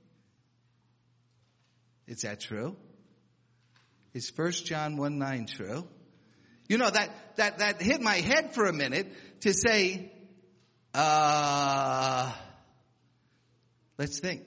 Is 2.06 2.20
that 2.22 2.40
true? 2.40 2.76
Is 4.14 4.32
1 4.34 4.52
John 4.52 4.98
1 4.98 5.18
9 5.18 5.48
true? 5.48 5.88
You 6.70 6.78
know, 6.78 6.90
that, 6.90 7.10
that, 7.38 7.58
that 7.58 7.82
hit 7.82 8.00
my 8.00 8.18
head 8.18 8.54
for 8.54 8.68
a 8.68 8.74
minute 8.74 9.12
to 9.42 9.52
say, 9.52 10.12
uh, 10.94 12.32
let's 13.98 14.20
think. 14.20 14.44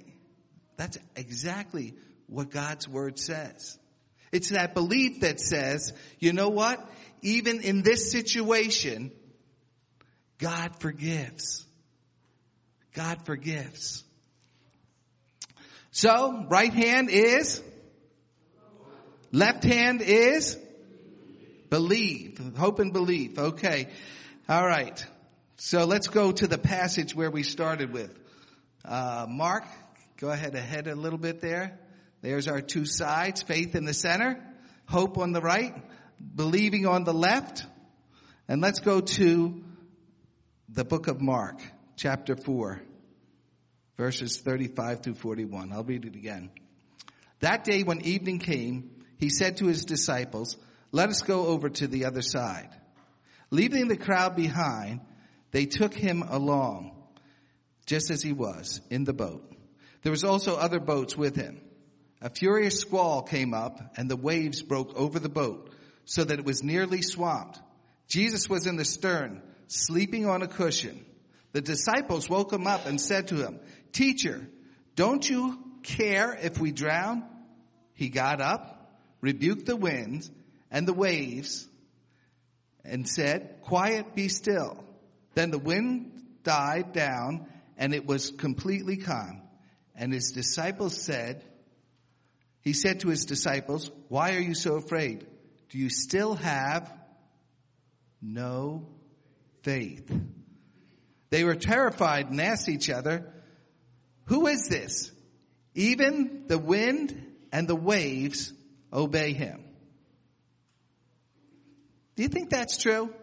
That's 0.77 0.99
exactly 1.17 1.95
what 2.29 2.51
God's 2.51 2.87
word 2.87 3.19
says. 3.19 3.77
It's 4.31 4.51
that 4.51 4.75
belief 4.75 5.21
that 5.21 5.41
says, 5.41 5.93
you 6.21 6.33
know 6.33 6.49
what? 6.49 6.89
Even 7.23 7.61
in 7.63 7.83
this 7.83 8.11
situation, 8.11 9.11
God 10.39 10.81
forgives. 10.81 11.65
God 12.95 13.25
forgives. 13.25 14.05
So, 15.91 16.47
right 16.49 16.73
hand 16.73 17.11
is, 17.11 17.63
left 19.33 19.65
hand 19.65 20.03
is, 20.03 20.57
believe. 21.69 22.41
Hope 22.57 22.79
and 22.79 22.93
belief. 22.93 23.39
Okay. 23.39 23.89
All 24.49 24.67
right. 24.67 25.05
So 25.63 25.85
let's 25.85 26.09
go 26.09 26.33
to 26.33 26.47
the 26.47 26.57
passage 26.57 27.15
where 27.15 27.31
we 27.31 27.43
started 27.43 27.93
with. 27.93 28.19
Uh, 28.83 29.27
Mark, 29.29 29.65
go 30.19 30.31
ahead 30.31 30.55
ahead 30.55 30.87
a 30.87 30.95
little 30.95 31.19
bit 31.19 31.43
there. 31.43 31.79
There's 32.23 32.49
our 32.49 32.63
two 32.63 32.87
sides, 32.87 33.43
faith 33.43 33.75
in 33.75 33.85
the 33.85 33.93
center, 33.93 34.43
hope 34.87 35.19
on 35.19 35.33
the 35.33 35.43
right, 35.43 35.75
believing 36.35 36.87
on 36.87 37.05
the 37.05 37.15
left. 37.15 37.65
And 38.49 38.61
let's 38.61 38.81
go 38.81 39.01
to 39.01 39.65
the 40.69 40.85
book 40.85 41.09
of 41.09 41.21
Mark, 41.21 41.61
chapter 41.97 42.37
4, 42.37 42.81
verses 43.97 44.41
35 44.41 45.03
through 45.03 45.15
41. 45.15 45.73
I'll 45.73 45.85
read 45.85 46.05
it 46.05 46.15
again. 46.15 46.51
That 47.41 47.65
day 47.65 47.83
when 47.83 48.03
evening 48.03 48.39
came, 48.39 48.91
he 49.19 49.31
said 49.31 49.59
to 49.59 49.67
his 49.67 49.85
disciples, 49.85 50.57
let 50.93 51.09
us 51.09 51.23
go 51.23 51.47
over 51.47 51.69
to 51.69 51.87
the 51.87 52.05
other 52.05 52.23
side. 52.23 52.69
Leaving 53.51 53.89
the 53.89 53.97
crowd 53.97 54.37
behind, 54.37 55.01
they 55.51 55.67
took 55.67 55.95
him 55.95 56.23
along, 56.23 56.93
just 57.87 58.11
as 58.11 58.23
he 58.23 58.33
was, 58.33 58.81
in 58.91 59.05
the 59.05 59.13
boat. 59.13 59.45
There 60.03 60.13
was 60.13 60.25
also 60.25 60.57
other 60.57 60.81
boats 60.81 61.17
with 61.17 61.37
him. 61.37 61.61
A 62.21 62.31
furious 62.31 62.79
squall 62.79 63.23
came 63.23 63.55
up 63.55 63.81
and 63.97 64.11
the 64.11 64.17
waves 64.17 64.63
broke 64.63 64.95
over 64.95 65.19
the 65.19 65.29
boat 65.29 65.73
so 66.11 66.25
that 66.25 66.41
it 66.41 66.45
was 66.45 66.65
nearly 66.65 67.03
swamped. 67.03 67.61
Jesus 68.09 68.49
was 68.49 68.67
in 68.67 68.75
the 68.75 68.85
stern, 68.85 69.41
sleeping 69.69 70.27
on 70.27 70.43
a 70.43 70.49
cushion. 70.49 71.05
The 71.53 71.61
disciples 71.61 72.29
woke 72.29 72.53
him 72.53 72.67
up 72.67 72.85
and 72.85 73.01
said 73.01 73.29
to 73.29 73.37
him, 73.37 73.61
teacher, 73.93 74.45
don't 74.97 75.29
you 75.31 75.57
care 75.85 76.37
if 76.43 76.59
we 76.59 76.73
drown? 76.73 77.23
He 77.95 78.09
got 78.09 78.41
up, 78.41 78.93
rebuked 79.21 79.67
the 79.67 79.77
winds 79.77 80.29
and 80.69 80.85
the 80.85 80.93
waves 80.93 81.69
and 82.85 83.09
said, 83.09 83.59
quiet, 83.63 84.17
be 84.17 84.27
still. 84.27 84.85
Then 85.35 85.53
the 85.53 85.59
wind 85.61 86.25
died 86.43 86.93
down 86.93 87.47
and 87.79 87.95
it 87.95 88.05
was 88.05 88.33
completely 88.33 88.97
calm. 88.97 89.43
And 89.95 90.13
his 90.13 90.33
disciples 90.33 91.01
said, 91.01 91.45
he 92.63 92.73
said 92.73 92.99
to 93.01 93.11
his 93.11 93.27
disciples, 93.27 93.93
why 94.09 94.35
are 94.35 94.41
you 94.41 94.55
so 94.55 94.75
afraid? 94.75 95.25
Do 95.71 95.79
you 95.79 95.89
still 95.89 96.35
have 96.35 96.93
no 98.21 98.87
faith? 99.63 100.11
They 101.31 101.45
were 101.45 101.55
terrified 101.55 102.29
and 102.29 102.41
asked 102.41 102.69
each 102.69 102.91
other, 102.91 103.33
who 104.27 104.49
is 104.49 104.67
this? 104.69 105.13
Even 105.75 106.45
the 106.49 106.59
wind 106.59 107.37
and 107.53 107.69
the 107.69 107.77
waves 107.77 108.53
obey 108.93 109.33
him. 109.33 109.65
Do 112.17 112.25
you 112.25 112.29
think 112.29 112.51
that's 112.51 112.77
true? 112.77 113.15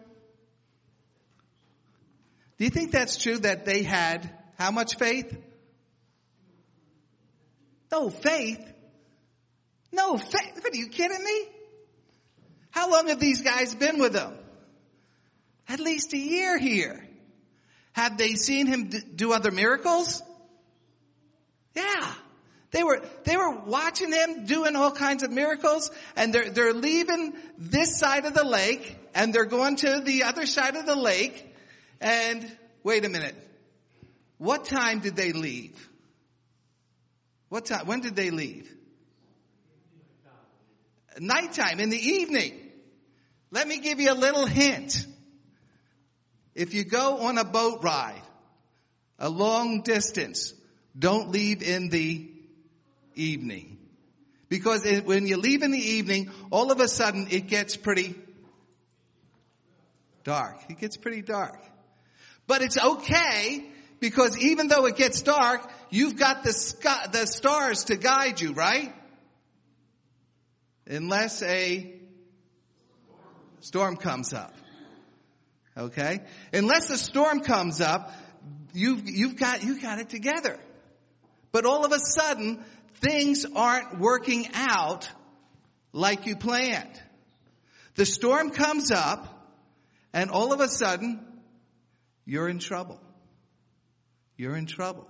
Do 2.56 2.64
you 2.64 2.70
think 2.70 2.90
that's 2.90 3.18
true 3.18 3.38
that 3.38 3.66
they 3.66 3.82
had 3.82 4.30
how 4.58 4.70
much 4.70 4.96
faith? 4.96 5.36
No 7.92 8.08
faith. 8.08 8.60
No 9.92 10.16
faith. 10.16 10.64
Are 10.64 10.76
you 10.76 10.88
kidding 10.88 11.22
me? 11.22 11.48
How 12.78 12.88
long 12.92 13.08
have 13.08 13.18
these 13.18 13.42
guys 13.42 13.74
been 13.74 13.98
with 13.98 14.14
him? 14.14 14.32
At 15.68 15.80
least 15.80 16.12
a 16.12 16.16
year 16.16 16.56
here. 16.56 17.04
Have 17.90 18.16
they 18.16 18.36
seen 18.36 18.68
him 18.68 18.88
do 19.16 19.32
other 19.32 19.50
miracles? 19.50 20.22
Yeah. 21.74 22.12
They 22.70 22.84
were, 22.84 23.02
they 23.24 23.36
were 23.36 23.50
watching 23.50 24.12
him 24.12 24.46
doing 24.46 24.76
all 24.76 24.92
kinds 24.92 25.24
of 25.24 25.32
miracles 25.32 25.90
and 26.14 26.32
they're, 26.32 26.50
they're 26.50 26.72
leaving 26.72 27.32
this 27.58 27.98
side 27.98 28.26
of 28.26 28.34
the 28.34 28.44
lake 28.44 28.96
and 29.12 29.34
they're 29.34 29.44
going 29.44 29.74
to 29.76 30.00
the 30.04 30.22
other 30.22 30.46
side 30.46 30.76
of 30.76 30.86
the 30.86 30.94
lake 30.94 31.52
and 32.00 32.48
wait 32.84 33.04
a 33.04 33.08
minute. 33.08 33.34
What 34.36 34.66
time 34.66 35.00
did 35.00 35.16
they 35.16 35.32
leave? 35.32 35.76
What 37.48 37.66
time? 37.66 37.86
When 37.86 38.02
did 38.02 38.14
they 38.14 38.30
leave? 38.30 38.72
Nighttime 41.18 41.80
in 41.80 41.90
the 41.90 41.98
evening. 41.98 42.66
Let 43.50 43.66
me 43.66 43.78
give 43.78 44.00
you 44.00 44.12
a 44.12 44.14
little 44.14 44.46
hint. 44.46 45.06
If 46.54 46.74
you 46.74 46.84
go 46.84 47.18
on 47.18 47.38
a 47.38 47.44
boat 47.44 47.82
ride, 47.82 48.22
a 49.18 49.30
long 49.30 49.82
distance, 49.82 50.52
don't 50.98 51.30
leave 51.30 51.62
in 51.62 51.88
the 51.88 52.30
evening. 53.14 53.78
Because 54.48 54.84
it, 54.84 55.06
when 55.06 55.26
you 55.26 55.36
leave 55.36 55.62
in 55.62 55.70
the 55.70 55.78
evening, 55.78 56.30
all 56.50 56.72
of 56.72 56.80
a 56.80 56.88
sudden 56.88 57.28
it 57.30 57.46
gets 57.46 57.76
pretty 57.76 58.14
dark. 60.24 60.58
It 60.68 60.78
gets 60.78 60.96
pretty 60.96 61.22
dark. 61.22 61.60
But 62.46 62.62
it's 62.62 62.78
okay 62.78 63.64
because 64.00 64.38
even 64.38 64.68
though 64.68 64.86
it 64.86 64.96
gets 64.96 65.22
dark, 65.22 65.68
you've 65.90 66.16
got 66.16 66.44
the, 66.44 66.52
sky, 66.52 67.06
the 67.12 67.26
stars 67.26 67.84
to 67.84 67.96
guide 67.96 68.40
you, 68.40 68.52
right? 68.52 68.94
Unless 70.86 71.42
a 71.42 71.97
storm 73.68 73.96
comes 73.96 74.32
up. 74.32 74.54
Okay? 75.76 76.20
Unless 76.54 76.88
a 76.88 76.96
storm 76.96 77.40
comes 77.40 77.82
up, 77.82 78.10
you've, 78.72 79.02
you've 79.04 79.36
got, 79.36 79.62
you 79.62 79.80
got 79.80 79.98
it 79.98 80.08
together. 80.08 80.58
But 81.52 81.66
all 81.66 81.84
of 81.84 81.92
a 81.92 81.98
sudden, 81.98 82.64
things 82.94 83.44
aren't 83.54 83.98
working 83.98 84.48
out 84.54 85.08
like 85.92 86.26
you 86.26 86.34
planned. 86.34 87.00
The 87.94 88.06
storm 88.06 88.50
comes 88.50 88.90
up 88.90 89.52
and 90.14 90.30
all 90.30 90.54
of 90.54 90.60
a 90.60 90.68
sudden 90.68 91.20
you're 92.24 92.48
in 92.48 92.60
trouble. 92.60 92.98
You're 94.38 94.56
in 94.56 94.66
trouble. 94.66 95.06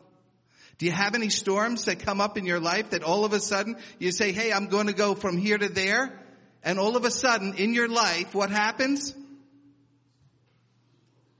Do 0.78 0.86
you 0.86 0.92
have 0.92 1.14
any 1.14 1.28
storms 1.28 1.84
that 1.84 2.00
come 2.00 2.20
up 2.20 2.36
in 2.36 2.44
your 2.44 2.60
life 2.60 2.90
that 2.90 3.04
all 3.04 3.24
of 3.24 3.32
a 3.32 3.40
sudden 3.40 3.76
you 3.98 4.10
say, 4.10 4.32
hey, 4.32 4.52
I'm 4.52 4.66
going 4.66 4.88
to 4.88 4.92
go 4.92 5.14
from 5.14 5.36
here 5.36 5.58
to 5.58 5.68
there? 5.68 6.18
And 6.62 6.78
all 6.78 6.96
of 6.96 7.04
a 7.04 7.10
sudden 7.10 7.54
in 7.54 7.74
your 7.74 7.88
life, 7.88 8.34
what 8.34 8.50
happens? 8.50 9.14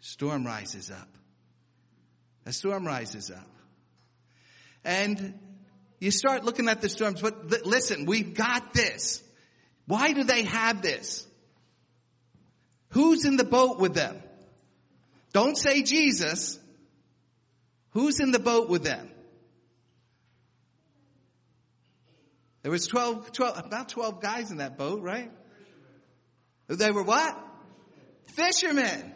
Storm 0.00 0.46
rises 0.46 0.90
up. 0.90 1.08
A 2.46 2.52
storm 2.52 2.86
rises 2.86 3.30
up. 3.30 3.50
And 4.84 5.38
you 6.00 6.10
start 6.10 6.44
looking 6.44 6.68
at 6.68 6.80
the 6.80 6.88
storms, 6.88 7.20
but 7.20 7.66
listen, 7.66 8.06
we've 8.06 8.34
got 8.34 8.72
this. 8.72 9.22
Why 9.86 10.12
do 10.12 10.24
they 10.24 10.44
have 10.44 10.82
this? 10.82 11.26
Who's 12.90 13.24
in 13.24 13.36
the 13.36 13.44
boat 13.44 13.78
with 13.78 13.94
them? 13.94 14.22
Don't 15.32 15.56
say 15.56 15.82
Jesus. 15.82 16.58
Who's 17.90 18.20
in 18.20 18.30
the 18.30 18.38
boat 18.38 18.68
with 18.68 18.84
them? 18.84 19.10
There 22.62 22.70
was 22.70 22.86
12, 22.86 23.32
12, 23.32 23.66
about 23.66 23.88
12 23.88 24.20
guys 24.20 24.50
in 24.50 24.58
that 24.58 24.76
boat, 24.76 25.00
right? 25.02 25.30
They 26.68 26.90
were 26.90 27.02
what? 27.04 27.38
Fishermen. 28.34 29.14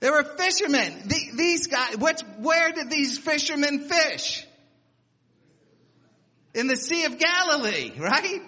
They 0.00 0.10
were 0.10 0.22
fishermen. 0.22 1.08
these 1.08 1.66
guys, 1.66 1.96
where 2.38 2.72
did 2.72 2.90
these 2.90 3.18
fishermen 3.18 3.88
fish? 3.88 4.46
in 6.58 6.66
the 6.66 6.76
Sea 6.76 7.04
of 7.04 7.18
Galilee, 7.18 7.92
right? 7.98 8.42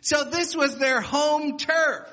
So 0.00 0.24
this 0.24 0.56
was 0.56 0.78
their 0.78 1.00
home 1.00 1.58
turf. 1.58 2.08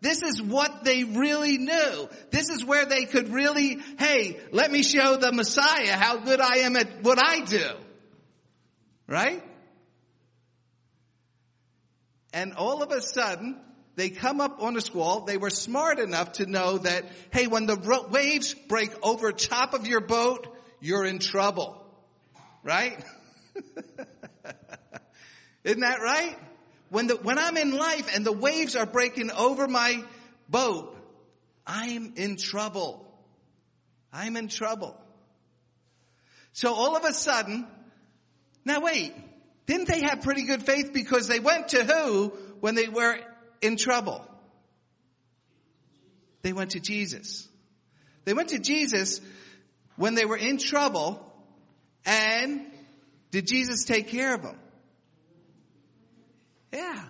This 0.00 0.22
is 0.22 0.42
what 0.42 0.82
they 0.82 1.04
really 1.04 1.58
knew. 1.58 2.08
This 2.30 2.48
is 2.48 2.64
where 2.64 2.86
they 2.86 3.04
could 3.04 3.28
really, 3.28 3.78
hey, 3.98 4.40
let 4.50 4.70
me 4.70 4.82
show 4.82 5.16
the 5.16 5.30
Messiah 5.30 5.96
how 5.96 6.18
good 6.18 6.40
I 6.40 6.58
am 6.58 6.74
at 6.74 7.02
what 7.02 7.24
I 7.24 7.40
do. 7.44 7.68
Right? 9.06 9.42
And 12.32 12.54
all 12.54 12.82
of 12.82 12.90
a 12.90 13.00
sudden, 13.00 13.60
they 13.94 14.08
come 14.10 14.40
up 14.40 14.62
on 14.62 14.76
a 14.76 14.80
squall. 14.80 15.20
They 15.22 15.36
were 15.36 15.50
smart 15.50 15.98
enough 15.98 16.32
to 16.32 16.46
know 16.46 16.78
that, 16.78 17.04
hey, 17.30 17.46
when 17.46 17.66
the 17.66 17.76
waves 18.10 18.54
break 18.54 18.90
over 19.02 19.32
top 19.32 19.74
of 19.74 19.86
your 19.86 20.00
boat, 20.00 20.48
you're 20.80 21.04
in 21.04 21.18
trouble. 21.18 21.78
Right? 22.62 23.04
Isn't 25.64 25.80
that 25.80 26.00
right? 26.00 26.38
When 26.88 27.06
the, 27.06 27.16
when 27.16 27.38
I'm 27.38 27.56
in 27.56 27.76
life 27.76 28.14
and 28.14 28.24
the 28.24 28.32
waves 28.32 28.76
are 28.76 28.86
breaking 28.86 29.30
over 29.30 29.68
my 29.68 30.02
boat, 30.48 30.96
I'm 31.66 32.14
in 32.16 32.36
trouble. 32.36 33.06
I'm 34.12 34.36
in 34.36 34.48
trouble. 34.48 34.96
So 36.52 36.72
all 36.74 36.96
of 36.96 37.04
a 37.04 37.12
sudden, 37.12 37.66
now 38.64 38.80
wait, 38.80 39.14
didn't 39.66 39.88
they 39.88 40.00
have 40.02 40.22
pretty 40.22 40.44
good 40.44 40.64
faith 40.64 40.92
because 40.92 41.28
they 41.28 41.40
went 41.40 41.68
to 41.68 41.84
who 41.84 42.32
when 42.60 42.74
they 42.74 42.88
were 42.88 43.18
in 43.60 43.76
trouble? 43.76 44.26
They 46.42 46.52
went 46.52 46.72
to 46.72 46.80
Jesus. 46.80 47.48
They 48.24 48.34
went 48.34 48.50
to 48.50 48.58
Jesus 48.58 49.20
when 49.96 50.14
they 50.14 50.24
were 50.24 50.36
in 50.36 50.58
trouble 50.58 51.32
and 52.04 52.66
did 53.30 53.46
Jesus 53.46 53.84
take 53.84 54.08
care 54.08 54.34
of 54.34 54.42
them? 54.42 54.58
Yeah. 56.72 57.04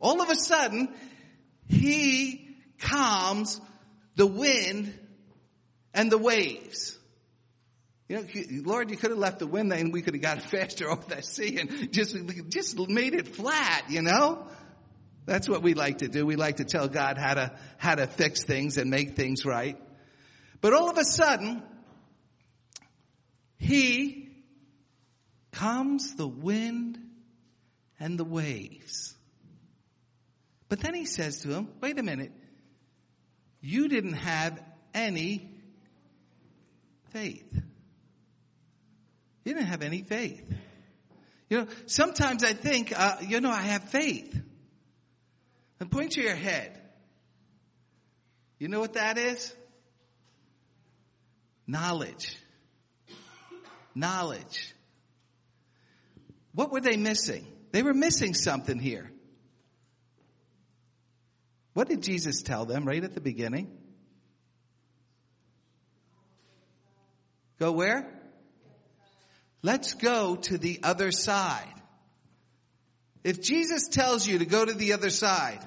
All 0.00 0.20
of 0.22 0.30
a 0.30 0.36
sudden, 0.36 0.88
he 1.68 2.56
calms 2.78 3.60
the 4.16 4.26
wind 4.26 4.98
and 5.92 6.10
the 6.10 6.18
waves. 6.18 6.98
You 8.10 8.16
know, 8.16 8.24
Lord, 8.64 8.90
you 8.90 8.96
could 8.96 9.10
have 9.10 9.20
left 9.20 9.38
the 9.38 9.46
wind 9.46 9.72
and 9.72 9.92
we 9.92 10.02
could 10.02 10.14
have 10.14 10.22
got 10.22 10.42
faster 10.50 10.90
over 10.90 11.04
that 11.10 11.24
sea 11.24 11.60
and 11.60 11.92
just, 11.92 12.16
just 12.48 12.76
made 12.88 13.14
it 13.14 13.28
flat, 13.28 13.84
you 13.88 14.02
know? 14.02 14.48
That's 15.26 15.48
what 15.48 15.62
we 15.62 15.74
like 15.74 15.98
to 15.98 16.08
do. 16.08 16.26
We 16.26 16.34
like 16.34 16.56
to 16.56 16.64
tell 16.64 16.88
God 16.88 17.18
how 17.18 17.34
to, 17.34 17.56
how 17.76 17.94
to 17.94 18.08
fix 18.08 18.42
things 18.42 18.78
and 18.78 18.90
make 18.90 19.14
things 19.14 19.44
right. 19.44 19.80
But 20.60 20.72
all 20.72 20.90
of 20.90 20.98
a 20.98 21.04
sudden, 21.04 21.62
He 23.58 24.28
calms 25.52 26.16
the 26.16 26.26
wind 26.26 26.98
and 28.00 28.18
the 28.18 28.24
waves. 28.24 29.14
But 30.68 30.80
then 30.80 30.94
he 30.94 31.04
says 31.04 31.42
to 31.42 31.48
him, 31.50 31.68
wait 31.80 31.96
a 31.98 32.02
minute, 32.02 32.32
you 33.60 33.88
didn't 33.88 34.14
have 34.14 34.60
any 34.94 35.48
faith. 37.12 37.69
You 39.44 39.54
didn't 39.54 39.66
have 39.66 39.82
any 39.82 40.02
faith. 40.02 40.42
You 41.48 41.58
know, 41.58 41.66
sometimes 41.86 42.44
I 42.44 42.52
think, 42.52 42.98
uh, 42.98 43.16
you 43.26 43.40
know, 43.40 43.50
I 43.50 43.62
have 43.62 43.84
faith. 43.84 44.40
And 45.80 45.90
point 45.90 46.12
to 46.12 46.22
your 46.22 46.36
head. 46.36 46.78
You 48.58 48.68
know 48.68 48.80
what 48.80 48.92
that 48.92 49.16
is? 49.16 49.54
Knowledge. 51.66 52.36
Knowledge. 53.94 54.74
What 56.52 56.70
were 56.70 56.80
they 56.80 56.96
missing? 56.96 57.46
They 57.72 57.82
were 57.82 57.94
missing 57.94 58.34
something 58.34 58.78
here. 58.78 59.10
What 61.72 61.88
did 61.88 62.02
Jesus 62.02 62.42
tell 62.42 62.66
them 62.66 62.84
right 62.84 63.02
at 63.02 63.14
the 63.14 63.20
beginning? 63.20 63.70
Go 67.58 67.72
where? 67.72 68.19
Let's 69.62 69.94
go 69.94 70.36
to 70.36 70.58
the 70.58 70.80
other 70.82 71.12
side. 71.12 71.74
If 73.22 73.42
Jesus 73.42 73.88
tells 73.88 74.26
you 74.26 74.38
to 74.38 74.46
go 74.46 74.64
to 74.64 74.72
the 74.72 74.94
other 74.94 75.10
side, 75.10 75.60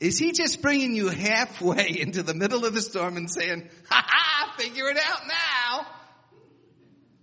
is 0.00 0.18
he 0.18 0.32
just 0.32 0.60
bringing 0.60 0.94
you 0.94 1.08
halfway 1.08 1.88
into 2.00 2.22
the 2.22 2.34
middle 2.34 2.64
of 2.64 2.74
the 2.74 2.80
storm 2.80 3.16
and 3.16 3.30
saying, 3.30 3.68
ha 3.88 4.04
ha, 4.06 4.54
figure 4.58 4.88
it 4.88 4.98
out 4.98 5.20
now? 5.26 5.86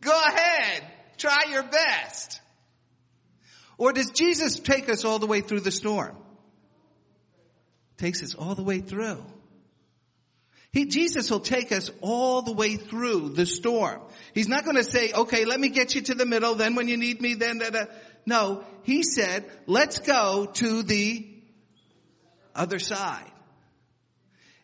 Go 0.02 0.22
ahead, 0.28 0.84
try 1.18 1.46
your 1.52 1.64
best. 1.64 2.42
Or 3.78 3.94
does 3.94 4.12
Jesus 4.12 4.60
take 4.60 4.90
us 4.90 5.04
all 5.04 5.20
the 5.20 5.28
way 5.28 5.42
through 5.42 5.62
the 5.62 5.72
storm? 5.72 6.16
Takes 7.98 8.24
us 8.24 8.36
all 8.36 8.56
the 8.56 8.64
way 8.64 8.80
through. 8.80 9.24
He, 10.74 10.86
Jesus 10.86 11.30
will 11.30 11.40
take 11.40 11.72
us 11.72 11.92
all 12.02 12.42
the 12.42 12.52
way 12.52 12.78
through 12.78 13.30
the 13.30 13.46
storm. 13.46 14.02
He's 14.34 14.48
not 14.48 14.66
going 14.66 14.76
to 14.76 14.84
say, 14.84 15.14
okay, 15.14 15.46
let 15.46 15.60
me 15.60 15.70
get 15.70 15.94
you 15.94 16.02
to 16.02 16.16
the 16.16 16.26
middle, 16.26 16.56
then 16.56 16.74
when 16.74 16.88
you 16.88 16.98
need 16.98 17.22
me, 17.22 17.36
then, 17.36 17.60
da, 17.60 17.86
no, 18.26 18.64
he 18.82 19.04
said, 19.04 19.46
let's 19.68 20.00
go 20.00 20.48
to 20.54 20.82
the 20.82 21.28
other 22.56 22.80
side. 22.80 23.32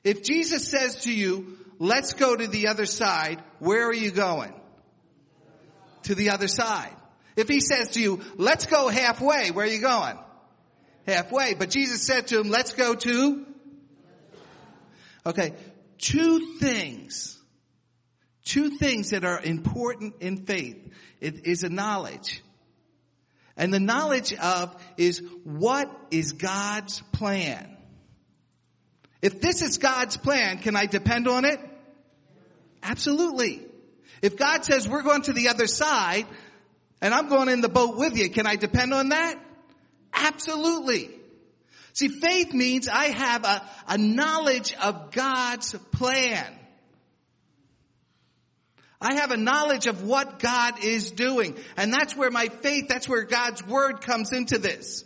If 0.04 0.24
Jesus 0.24 0.68
says 0.68 1.02
to 1.02 1.14
you, 1.14 1.58
let's 1.78 2.14
go 2.14 2.36
to 2.36 2.48
the 2.48 2.70
other 2.70 2.88
side, 2.88 3.44
where 3.60 3.88
are 3.88 3.94
you 3.94 4.10
going? 4.10 4.54
To 6.04 6.16
the 6.16 6.32
other 6.32 6.48
side. 6.48 6.96
If 7.36 7.48
he 7.48 7.60
says 7.60 7.92
to 7.92 8.02
you, 8.02 8.22
let's 8.36 8.66
go 8.66 8.88
halfway, 8.88 9.52
where 9.52 9.66
are 9.66 9.70
you 9.70 9.82
going? 9.82 10.18
Halfway. 11.06 11.54
But 11.54 11.70
Jesus 11.70 12.04
said 12.04 12.28
to 12.28 12.40
him, 12.40 12.50
let's 12.50 12.74
go 12.74 12.96
to 12.96 13.46
Okay, 15.26 15.54
two 16.00 16.56
things, 16.60 17.38
two 18.46 18.78
things 18.78 19.12
that 19.12 19.24
are 19.24 19.42
important 19.42 20.16
in 20.22 20.46
faith 20.46 20.90
it 21.22 21.46
is 21.46 21.64
a 21.64 21.70
knowledge. 21.70 22.42
And 23.58 23.74
the 23.74 23.80
knowledge 23.80 24.34
of 24.34 24.76
is 24.98 25.22
what 25.44 25.92
is 26.12 26.32
God's 26.32 27.02
plan? 27.12 27.78
If 29.22 29.42
this 29.42 29.62
is 29.62 29.78
God's 29.78 30.16
plan, 30.16 30.60
can 30.60 30.78
I 30.78 30.86
depend 30.86 31.28
on 31.28 31.44
it? 31.44 31.60
Absolutely. 32.82 33.66
If 34.22 34.38
God 34.38 34.64
says 34.64 34.88
we're 34.88 35.04
going 35.04 35.24
to 35.24 35.34
the 35.34 35.50
other 35.50 35.68
side 35.68 36.26
and 37.02 37.14
I'm 37.14 37.28
going 37.28 37.50
in 37.50 37.60
the 37.60 37.70
boat 37.70 37.98
with 37.98 38.18
you, 38.18 38.30
can 38.30 38.48
I 38.48 38.56
depend 38.56 38.94
on 38.94 39.10
that? 39.10 39.36
Absolutely. 40.14 41.19
See, 42.00 42.08
faith 42.08 42.54
means 42.54 42.88
I 42.88 43.08
have 43.08 43.44
a, 43.44 43.62
a 43.90 43.98
knowledge 43.98 44.74
of 44.82 45.12
God's 45.12 45.74
plan. 45.92 46.48
I 49.02 49.16
have 49.16 49.32
a 49.32 49.38
knowledge 49.38 49.86
of 49.86 50.02
what 50.02 50.40
God 50.40 50.82
is 50.82 51.12
doing. 51.12 51.58
And 51.76 51.92
that's 51.92 52.16
where 52.16 52.32
my 52.32 52.48
faith, 52.48 52.88
that's 52.88 53.10
where 53.10 53.24
God's 53.24 53.68
word 53.68 54.00
comes 54.00 54.32
into 54.32 54.60
this. 54.60 55.04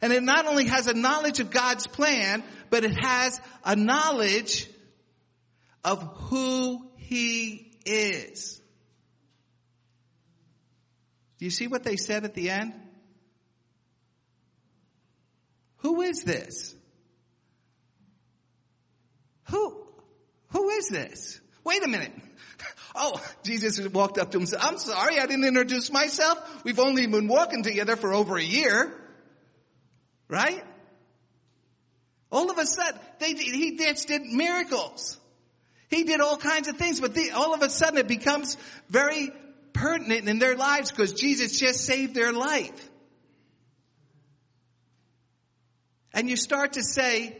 And 0.00 0.14
it 0.14 0.22
not 0.22 0.46
only 0.46 0.64
has 0.64 0.86
a 0.86 0.94
knowledge 0.94 1.40
of 1.40 1.50
God's 1.50 1.86
plan, 1.86 2.42
but 2.70 2.84
it 2.84 2.96
has 3.04 3.38
a 3.62 3.76
knowledge 3.76 4.66
of 5.84 6.02
who 6.30 6.88
He 6.96 7.76
is. 7.84 8.62
Do 11.36 11.44
you 11.44 11.50
see 11.50 11.66
what 11.66 11.84
they 11.84 11.96
said 11.96 12.24
at 12.24 12.32
the 12.32 12.48
end? 12.48 12.72
Who 15.84 16.00
is 16.00 16.24
this? 16.24 16.74
Who, 19.50 19.76
who 20.48 20.70
is 20.70 20.88
this? 20.88 21.40
Wait 21.62 21.84
a 21.84 21.88
minute. 21.88 22.12
Oh, 22.96 23.20
Jesus 23.42 23.80
walked 23.88 24.18
up 24.18 24.30
to 24.30 24.36
him 24.36 24.42
and 24.42 24.48
said, 24.48 24.60
I'm 24.62 24.78
sorry 24.78 25.18
I 25.18 25.26
didn't 25.26 25.44
introduce 25.44 25.90
myself. 25.90 26.62
We've 26.62 26.78
only 26.78 27.08
been 27.08 27.26
walking 27.26 27.64
together 27.64 27.96
for 27.96 28.14
over 28.14 28.36
a 28.36 28.42
year. 28.42 28.94
Right? 30.28 30.62
All 32.30 32.52
of 32.52 32.58
a 32.58 32.64
sudden, 32.64 33.00
they, 33.18 33.34
he 33.34 33.72
did, 33.72 33.96
did 33.96 34.22
miracles. 34.22 35.18
He 35.90 36.04
did 36.04 36.20
all 36.20 36.36
kinds 36.36 36.68
of 36.68 36.76
things, 36.76 37.00
but 37.00 37.14
they, 37.16 37.30
all 37.30 37.52
of 37.52 37.62
a 37.62 37.68
sudden 37.68 37.98
it 37.98 38.06
becomes 38.06 38.56
very 38.88 39.32
pertinent 39.72 40.28
in 40.28 40.38
their 40.38 40.54
lives 40.54 40.92
because 40.92 41.14
Jesus 41.14 41.58
just 41.58 41.84
saved 41.84 42.14
their 42.14 42.32
life. 42.32 42.90
And 46.14 46.30
you 46.30 46.36
start 46.36 46.74
to 46.74 46.82
say, 46.82 47.36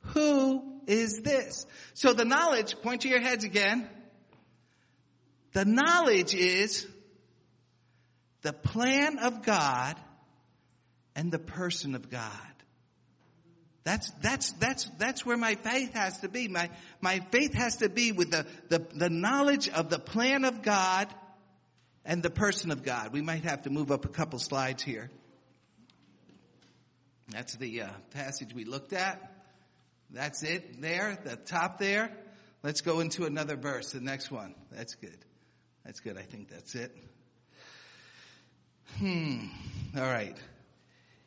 who 0.00 0.80
is 0.86 1.20
this? 1.22 1.64
So 1.94 2.12
the 2.12 2.24
knowledge, 2.24 2.76
point 2.82 3.02
to 3.02 3.08
your 3.08 3.20
heads 3.20 3.44
again. 3.44 3.88
The 5.52 5.64
knowledge 5.64 6.34
is 6.34 6.86
the 8.42 8.52
plan 8.52 9.18
of 9.18 9.42
God 9.42 9.96
and 11.14 11.32
the 11.32 11.38
person 11.38 11.94
of 11.94 12.10
God. 12.10 12.30
That's, 13.84 14.10
that's, 14.20 14.50
that's, 14.52 14.90
that's 14.98 15.24
where 15.24 15.36
my 15.36 15.54
faith 15.54 15.94
has 15.94 16.18
to 16.18 16.28
be. 16.28 16.48
My, 16.48 16.70
my 17.00 17.20
faith 17.30 17.54
has 17.54 17.76
to 17.76 17.88
be 17.88 18.10
with 18.10 18.32
the, 18.32 18.44
the, 18.68 18.84
the 18.92 19.08
knowledge 19.08 19.68
of 19.68 19.90
the 19.90 20.00
plan 20.00 20.44
of 20.44 20.62
God 20.62 21.08
and 22.04 22.20
the 22.20 22.30
person 22.30 22.72
of 22.72 22.82
God. 22.82 23.12
We 23.12 23.22
might 23.22 23.44
have 23.44 23.62
to 23.62 23.70
move 23.70 23.92
up 23.92 24.04
a 24.04 24.08
couple 24.08 24.40
slides 24.40 24.82
here. 24.82 25.08
That's 27.30 27.54
the 27.56 27.82
uh, 27.82 27.88
passage 28.12 28.54
we 28.54 28.64
looked 28.64 28.92
at. 28.92 29.32
That's 30.10 30.42
it 30.42 30.80
there, 30.80 31.18
the 31.24 31.36
top 31.36 31.78
there. 31.78 32.10
Let's 32.62 32.80
go 32.80 33.00
into 33.00 33.24
another 33.24 33.56
verse, 33.56 33.92
the 33.92 34.00
next 34.00 34.30
one. 34.30 34.54
That's 34.70 34.94
good. 34.94 35.18
That's 35.84 36.00
good. 36.00 36.16
I 36.16 36.22
think 36.22 36.48
that's 36.48 36.74
it. 36.74 36.96
Hmm. 38.98 39.46
All 39.96 40.02
right. 40.02 40.36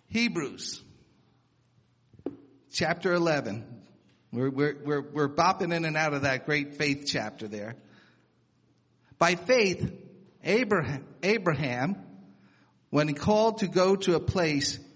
Hebrews 0.08 0.82
chapter 2.72 3.14
11. 3.14 3.66
We're, 4.32 4.50
we're, 4.50 4.78
we're, 4.84 5.02
we're 5.02 5.30
bopping 5.30 5.74
in 5.74 5.86
and 5.86 5.98
out 5.98 6.14
of 6.14 6.22
that 6.22 6.46
great 6.46 6.76
faith 6.76 7.06
chapter 7.08 7.48
there. 7.48 7.76
By 9.18 9.36
faith, 9.36 9.92
Abraham, 10.44 11.06
Abraham, 11.24 11.98
when 12.90 13.08
he 13.08 13.14
called 13.14 13.60
to 13.60 13.68
go 13.68 13.96
to 13.98 14.16
a 14.16 14.20
place 14.20 14.80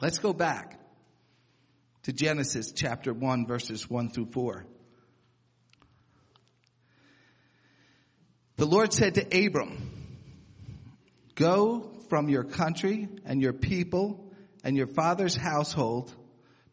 Let's 0.00 0.18
go 0.18 0.32
back 0.32 0.78
to 2.04 2.12
Genesis 2.12 2.70
chapter 2.70 3.12
1 3.12 3.46
verses 3.46 3.90
1 3.90 4.10
through 4.10 4.30
4. 4.30 4.64
The 8.56 8.66
Lord 8.66 8.92
said 8.92 9.14
to 9.14 9.46
Abram, 9.46 9.90
go 11.34 11.90
from 12.08 12.28
your 12.28 12.44
country 12.44 13.08
and 13.24 13.42
your 13.42 13.52
people 13.52 14.32
and 14.62 14.76
your 14.76 14.86
father's 14.86 15.34
household 15.34 16.14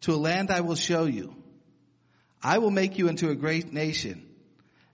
to 0.02 0.14
a 0.14 0.18
land 0.18 0.52
I 0.52 0.62
will 0.62 0.76
show 0.76 1.06
you. 1.06 1.36
I 2.44 2.60
will 2.60 2.72
make 2.72 3.00
you 3.00 3.08
into 3.08 3.30
a 3.30 3.36
great 3.36 3.74
nation 3.74 4.28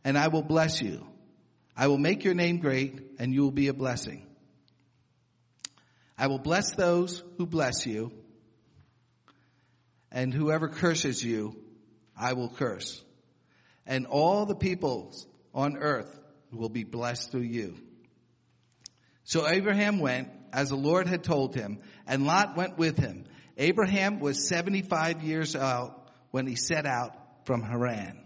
and 0.06 0.18
I 0.18 0.30
will 0.30 0.42
bless 0.42 0.82
you. 0.82 1.06
I 1.76 1.88
will 1.88 1.98
make 1.98 2.24
your 2.24 2.34
name 2.34 2.60
great 2.60 3.02
and 3.20 3.34
you 3.34 3.42
will 3.42 3.52
be 3.52 3.68
a 3.68 3.74
blessing. 3.74 4.26
I 6.22 6.28
will 6.28 6.38
bless 6.38 6.76
those 6.76 7.24
who 7.40 7.48
bless 7.48 7.88
you 7.88 8.12
and 10.12 10.32
whoever 10.32 10.68
curses 10.68 11.24
you, 11.24 11.56
I 12.16 12.34
will 12.34 12.48
curse. 12.48 13.04
And 13.88 14.06
all 14.06 14.46
the 14.46 14.54
peoples 14.54 15.26
on 15.52 15.78
earth 15.78 16.20
will 16.52 16.70
be 16.70 16.84
blessed 16.84 17.32
through 17.32 17.42
you. 17.42 17.76
So 19.24 19.48
Abraham 19.48 19.98
went 19.98 20.30
as 20.54 20.70
the 20.70 20.76
Lord 20.76 21.08
had 21.08 21.24
told 21.24 21.56
him, 21.56 21.80
and 22.06 22.28
Lot 22.28 22.56
went 22.56 22.78
with 22.78 23.00
him. 23.00 23.26
Abraham 23.58 24.20
was 24.20 24.48
75 24.48 25.24
years 25.24 25.56
old 25.56 25.94
when 26.30 26.46
he 26.46 26.56
set 26.56 26.86
out 26.86 27.16
from 27.46 27.64
Haran. 27.64 28.22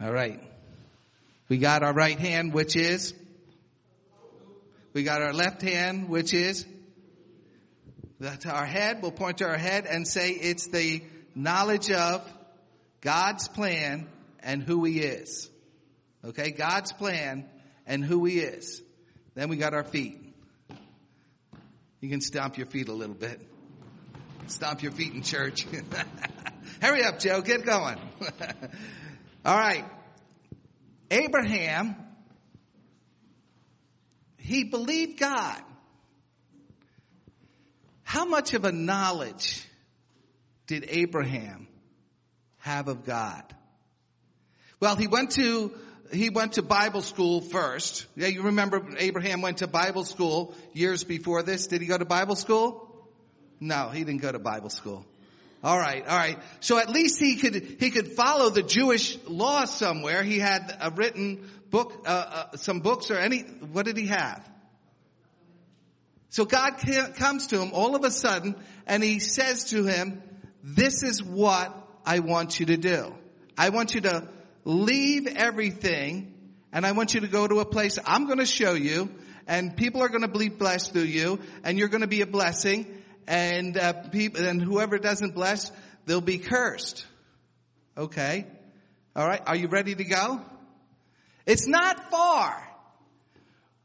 All 0.00 0.12
right. 0.12 0.40
We 1.48 1.58
got 1.58 1.82
our 1.82 1.92
right 1.92 2.20
hand, 2.20 2.54
which 2.54 2.76
is? 2.76 3.12
We 4.92 5.04
got 5.04 5.22
our 5.22 5.32
left 5.32 5.62
hand, 5.62 6.08
which 6.08 6.34
is? 6.34 6.66
That's 8.18 8.44
our 8.46 8.66
head. 8.66 9.00
We'll 9.00 9.12
point 9.12 9.38
to 9.38 9.46
our 9.46 9.56
head 9.56 9.86
and 9.86 10.06
say 10.06 10.30
it's 10.30 10.66
the 10.66 11.02
knowledge 11.34 11.90
of 11.90 12.22
God's 13.00 13.48
plan 13.48 14.08
and 14.40 14.62
who 14.62 14.84
he 14.84 15.00
is. 15.00 15.48
Okay, 16.24 16.50
God's 16.50 16.92
plan 16.92 17.48
and 17.86 18.04
who 18.04 18.24
he 18.24 18.40
is. 18.40 18.82
Then 19.34 19.48
we 19.48 19.56
got 19.56 19.74
our 19.74 19.84
feet. 19.84 20.18
You 22.00 22.08
can 22.08 22.20
stomp 22.20 22.58
your 22.58 22.66
feet 22.66 22.88
a 22.88 22.92
little 22.92 23.14
bit. 23.14 23.40
Stomp 24.48 24.82
your 24.82 24.92
feet 24.92 25.14
in 25.14 25.22
church. 25.22 25.66
Hurry 26.82 27.04
up, 27.04 27.20
Joe. 27.20 27.40
Get 27.40 27.64
going. 27.64 27.98
All 29.44 29.56
right. 29.56 29.84
Abraham, 31.10 31.96
he 34.50 34.64
believed 34.64 35.20
God. 35.20 35.62
How 38.02 38.24
much 38.24 38.52
of 38.52 38.64
a 38.64 38.72
knowledge 38.72 39.64
did 40.66 40.86
Abraham 40.88 41.68
have 42.58 42.88
of 42.88 43.04
God? 43.04 43.44
Well, 44.80 44.96
he 44.96 45.06
went 45.06 45.30
to 45.32 45.72
he 46.12 46.30
went 46.30 46.54
to 46.54 46.62
Bible 46.62 47.02
school 47.02 47.40
first. 47.40 48.06
Yeah, 48.16 48.26
you 48.26 48.42
remember 48.42 48.84
Abraham 48.98 49.40
went 49.40 49.58
to 49.58 49.68
Bible 49.68 50.02
school 50.02 50.52
years 50.72 51.04
before 51.04 51.44
this. 51.44 51.68
Did 51.68 51.80
he 51.80 51.86
go 51.86 51.96
to 51.96 52.04
Bible 52.04 52.34
school? 52.34 52.90
No, 53.60 53.90
he 53.90 54.02
didn't 54.02 54.20
go 54.20 54.32
to 54.32 54.40
Bible 54.40 54.70
school. 54.70 55.06
All 55.62 55.78
right, 55.78 56.04
all 56.04 56.16
right. 56.16 56.38
So 56.58 56.78
at 56.78 56.88
least 56.88 57.20
he 57.20 57.36
could 57.36 57.76
he 57.78 57.90
could 57.90 58.08
follow 58.08 58.50
the 58.50 58.62
Jewish 58.62 59.16
law 59.28 59.66
somewhere. 59.66 60.24
He 60.24 60.40
had 60.40 60.76
a 60.80 60.90
written 60.90 61.48
book, 61.70 62.04
uh, 62.06 62.10
uh, 62.52 62.56
some 62.56 62.80
books 62.80 63.10
or 63.10 63.18
any. 63.18 63.40
What 63.40 63.86
did 63.86 63.96
he 63.96 64.06
have? 64.06 64.48
So 66.28 66.44
God 66.44 66.76
comes 67.16 67.48
to 67.48 67.60
him 67.60 67.70
all 67.72 67.96
of 67.96 68.04
a 68.04 68.10
sudden, 68.10 68.54
and 68.86 69.02
he 69.02 69.18
says 69.18 69.64
to 69.70 69.84
him, 69.84 70.22
"This 70.62 71.02
is 71.02 71.22
what 71.22 71.76
I 72.04 72.20
want 72.20 72.60
you 72.60 72.66
to 72.66 72.76
do. 72.76 73.14
I 73.58 73.70
want 73.70 73.94
you 73.94 74.02
to 74.02 74.28
leave 74.64 75.26
everything, 75.26 76.34
and 76.72 76.86
I 76.86 76.92
want 76.92 77.14
you 77.14 77.20
to 77.20 77.28
go 77.28 77.46
to 77.46 77.60
a 77.60 77.64
place 77.64 77.98
I'm 78.06 78.26
going 78.26 78.38
to 78.38 78.46
show 78.46 78.74
you, 78.74 79.10
and 79.46 79.76
people 79.76 80.02
are 80.02 80.08
going 80.08 80.22
to 80.22 80.28
be 80.28 80.48
blessed 80.48 80.92
through 80.92 81.02
you, 81.02 81.40
and 81.64 81.78
you're 81.78 81.88
going 81.88 82.02
to 82.02 82.08
be 82.08 82.20
a 82.20 82.26
blessing." 82.26 83.00
and 83.30 83.78
uh, 83.78 83.92
people, 83.92 84.44
and 84.44 84.60
whoever 84.60 84.98
doesn't 84.98 85.36
bless, 85.36 85.70
they'll 86.04 86.20
be 86.20 86.38
cursed. 86.38 87.06
Okay, 87.96 88.46
all 89.14 89.26
right. 89.26 89.40
Are 89.46 89.54
you 89.54 89.68
ready 89.68 89.94
to 89.94 90.04
go? 90.04 90.40
It's 91.50 91.66
not 91.66 92.12
far. 92.12 92.64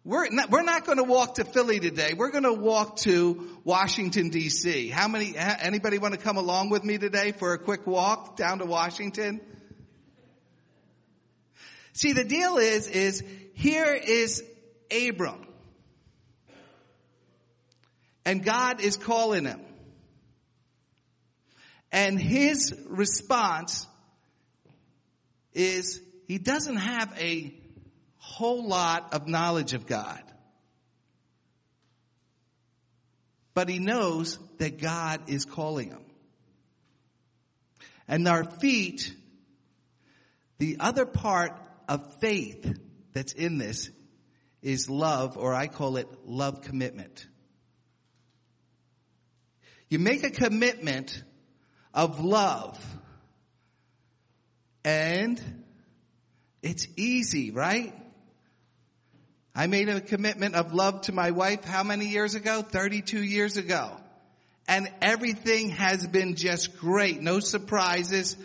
We're 0.03 0.29
not, 0.29 0.51
we're 0.51 0.61
not 0.61 0.85
going 0.85 0.99
to 0.99 1.03
walk 1.03 1.35
to 1.35 1.43
Philly 1.43 1.79
today. 1.79 2.13
We're 2.15 2.29
going 2.29 2.43
to 2.43 2.53
walk 2.53 2.97
to 2.97 3.57
Washington 3.63 4.29
D.C. 4.29 4.89
How 4.89 5.07
many? 5.07 5.35
Anybody 5.35 5.97
want 5.97 6.13
to 6.13 6.19
come 6.19 6.37
along 6.37 6.69
with 6.69 6.83
me 6.83 6.99
today 6.99 7.31
for 7.31 7.53
a 7.53 7.57
quick 7.57 7.87
walk 7.87 8.37
down 8.37 8.59
to 8.59 8.65
Washington? 8.65 9.41
See, 11.93 12.13
the 12.13 12.23
deal 12.23 12.57
is, 12.57 12.87
is 12.87 13.23
here 13.55 13.95
is 13.95 14.43
Abram. 14.91 15.47
And 18.25 18.45
God 18.45 18.79
is 18.79 18.95
calling 18.95 19.45
him. 19.45 19.61
And 21.91 22.19
his 22.21 22.75
response 22.85 23.87
is 25.55 25.99
he 26.27 26.37
doesn't 26.37 26.77
have 26.77 27.13
a 27.19 27.53
whole 28.17 28.67
lot 28.67 29.13
of 29.13 29.27
knowledge 29.27 29.73
of 29.73 29.85
God. 29.85 30.21
But 33.53 33.69
he 33.69 33.79
knows 33.79 34.37
that 34.57 34.81
God 34.81 35.29
is 35.29 35.45
calling 35.45 35.89
him. 35.89 36.03
And 38.07 38.27
our 38.27 38.43
feet, 38.43 39.13
the 40.57 40.77
other 40.79 41.05
part 41.05 41.53
of 41.87 42.19
faith 42.19 42.79
that's 43.13 43.33
in 43.33 43.57
this 43.57 43.89
is 44.61 44.89
love, 44.89 45.37
or 45.37 45.53
I 45.53 45.67
call 45.67 45.97
it 45.97 46.07
love 46.25 46.61
commitment. 46.61 47.25
You 49.89 49.99
make 49.99 50.23
a 50.23 50.31
commitment 50.31 51.23
of 51.93 52.19
love. 52.19 52.83
And 54.83 55.64
it's 56.65 56.87
easy, 56.97 57.51
right? 57.51 57.93
I 59.53 59.67
made 59.67 59.87
a 59.87 60.01
commitment 60.01 60.55
of 60.55 60.73
love 60.73 61.01
to 61.01 61.11
my 61.11 61.29
wife 61.29 61.63
how 61.63 61.83
many 61.83 62.07
years 62.07 62.33
ago? 62.33 62.63
32 62.63 63.23
years 63.23 63.55
ago. 63.57 63.95
And 64.67 64.91
everything 64.99 65.69
has 65.69 66.07
been 66.07 66.35
just 66.35 66.75
great. 66.79 67.21
No 67.21 67.39
surprises. 67.39 68.35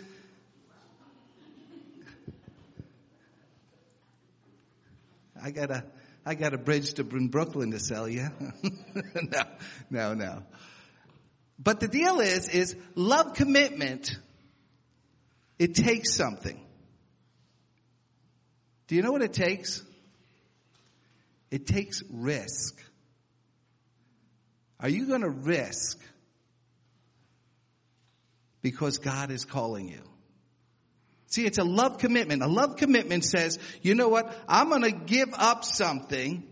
I 5.43 5.49
got 5.49 5.71
a, 5.71 5.83
I 6.23 6.35
got 6.35 6.53
a 6.53 6.59
bridge 6.59 6.93
to 6.93 7.03
Brooklyn 7.03 7.71
to 7.71 7.79
sell 7.79 8.07
you. 8.07 8.27
no, 9.15 9.43
no, 9.89 10.13
no. 10.13 10.43
But 11.57 11.79
the 11.79 11.87
deal 11.87 12.19
is, 12.19 12.47
is 12.49 12.75
love 12.93 13.33
commitment, 13.33 14.15
it 15.57 15.73
takes 15.73 16.15
something. 16.15 16.61
Do 18.91 18.97
you 18.97 19.03
know 19.03 19.13
what 19.13 19.21
it 19.21 19.31
takes? 19.31 19.81
It 21.49 21.65
takes 21.65 22.03
risk. 22.11 22.77
Are 24.81 24.89
you 24.89 25.07
going 25.07 25.21
to 25.21 25.29
risk 25.29 25.97
because 28.61 28.97
God 28.97 29.31
is 29.31 29.45
calling 29.45 29.87
you? 29.87 30.01
See, 31.27 31.45
it's 31.45 31.57
a 31.57 31.63
love 31.63 31.99
commitment. 31.99 32.43
A 32.43 32.47
love 32.47 32.75
commitment 32.75 33.23
says, 33.23 33.59
you 33.81 33.95
know 33.95 34.09
what? 34.09 34.37
I'm 34.45 34.67
going 34.67 34.81
to 34.81 34.91
give 34.91 35.29
up 35.35 35.63
something 35.63 36.43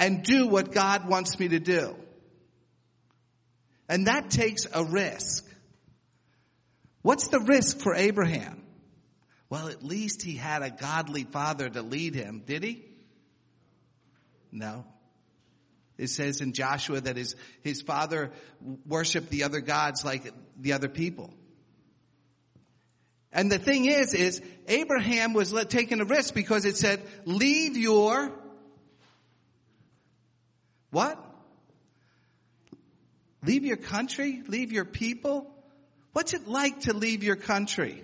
and 0.00 0.24
do 0.24 0.48
what 0.48 0.72
God 0.72 1.08
wants 1.08 1.38
me 1.38 1.46
to 1.50 1.60
do. 1.60 1.94
And 3.88 4.08
that 4.08 4.28
takes 4.28 4.66
a 4.74 4.82
risk. 4.82 5.48
What's 7.02 7.28
the 7.28 7.38
risk 7.38 7.78
for 7.78 7.94
Abraham? 7.94 8.63
Well, 9.54 9.68
at 9.68 9.84
least 9.84 10.22
he 10.22 10.34
had 10.34 10.62
a 10.62 10.70
godly 10.70 11.22
father 11.22 11.70
to 11.70 11.80
lead 11.80 12.16
him. 12.16 12.42
Did 12.44 12.64
he? 12.64 12.84
No. 14.50 14.84
It 15.96 16.08
says 16.08 16.40
in 16.40 16.54
Joshua 16.54 17.00
that 17.00 17.16
his, 17.16 17.36
his 17.62 17.80
father 17.80 18.32
worshiped 18.84 19.30
the 19.30 19.44
other 19.44 19.60
gods 19.60 20.04
like 20.04 20.28
the 20.58 20.72
other 20.72 20.88
people. 20.88 21.32
And 23.32 23.48
the 23.48 23.60
thing 23.60 23.84
is, 23.84 24.12
is 24.12 24.42
Abraham 24.66 25.34
was 25.34 25.54
taking 25.68 26.00
a 26.00 26.04
risk 26.04 26.34
because 26.34 26.64
it 26.64 26.76
said, 26.76 27.00
leave 27.24 27.76
your, 27.76 28.32
what? 30.90 31.24
Leave 33.44 33.64
your 33.64 33.76
country? 33.76 34.42
Leave 34.48 34.72
your 34.72 34.84
people? 34.84 35.48
What's 36.12 36.34
it 36.34 36.48
like 36.48 36.80
to 36.80 36.92
leave 36.92 37.22
your 37.22 37.36
country? 37.36 38.02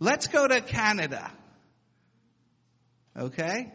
Let's 0.00 0.26
go 0.26 0.48
to 0.48 0.60
Canada. 0.60 1.30
Okay? 3.16 3.72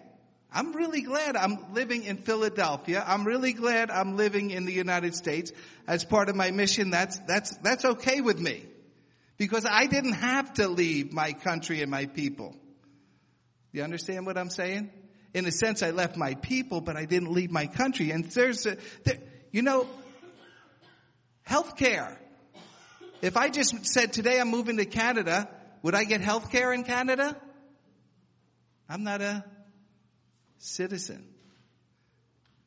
I'm 0.52 0.74
really 0.74 1.02
glad 1.02 1.38
I'm 1.38 1.74
living 1.74 2.04
in 2.04 2.18
Philadelphia. 2.18 3.04
I'm 3.06 3.24
really 3.26 3.54
glad 3.54 3.90
I'm 3.90 4.18
living 4.18 4.52
in 4.52 4.66
the 4.66 4.74
United 4.74 5.16
States 5.16 5.54
as 5.88 6.04
part 6.04 6.28
of 6.28 6.36
my 6.36 6.52
mission. 6.52 6.90
That's, 6.90 7.18
that's, 7.20 7.56
that's 7.58 7.86
okay 7.86 8.20
with 8.20 8.40
me. 8.40 8.66
Because 9.38 9.66
I 9.66 9.86
didn't 9.86 10.14
have 10.14 10.54
to 10.56 10.68
leave 10.68 11.14
my 11.14 11.32
country 11.32 11.82
and 11.82 11.90
my 11.90 12.06
people. 12.06 12.56
You 13.72 13.84
understand 13.84 14.26
what 14.26 14.38
I'm 14.38 14.50
saying? 14.50 14.92
in 15.36 15.46
a 15.46 15.52
sense, 15.52 15.84
I 15.84 15.92
left 15.92 16.16
my 16.16 16.36
people, 16.36 16.80
but 16.80 16.96
I 16.96 17.04
didn't 17.04 17.30
leave 17.30 17.52
my 17.52 17.68
country. 17.68 18.12
And 18.12 18.24
there's 18.24 18.66
a, 18.66 18.78
there, 19.04 19.18
you 19.52 19.62
know, 19.62 19.86
healthcare. 21.46 22.16
If 23.22 23.36
I 23.36 23.50
just 23.50 23.86
said 23.86 24.14
today 24.14 24.40
I'm 24.40 24.50
moving 24.50 24.78
to 24.78 24.86
Canada, 24.86 25.50
would 25.86 25.94
I 25.94 26.04
get 26.04 26.20
health 26.20 26.52
care 26.52 26.74
in 26.74 26.84
Canada? 26.84 27.40
I'm 28.90 29.04
not 29.04 29.22
a 29.22 29.46
citizen. 30.58 31.24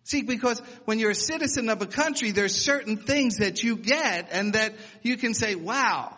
See, 0.05 0.23
because 0.23 0.61
when 0.85 1.01
you're 1.01 1.11
a 1.11 1.17
citizen 1.17 1.69
of 1.69 1.83
a 1.83 1.87
country, 1.87 2.31
there's 2.31 2.55
certain 2.55 2.97
things 2.97 3.39
that 3.39 3.61
you 3.61 3.75
get 3.75 4.29
and 4.31 4.53
that 4.53 4.73
you 5.03 5.17
can 5.17 5.35
say, 5.35 5.57
wow, 5.57 6.15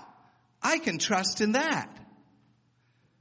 I 0.62 0.76
can 0.76 0.98
trust 0.98 1.40
in 1.40 1.52
that. 1.52 1.88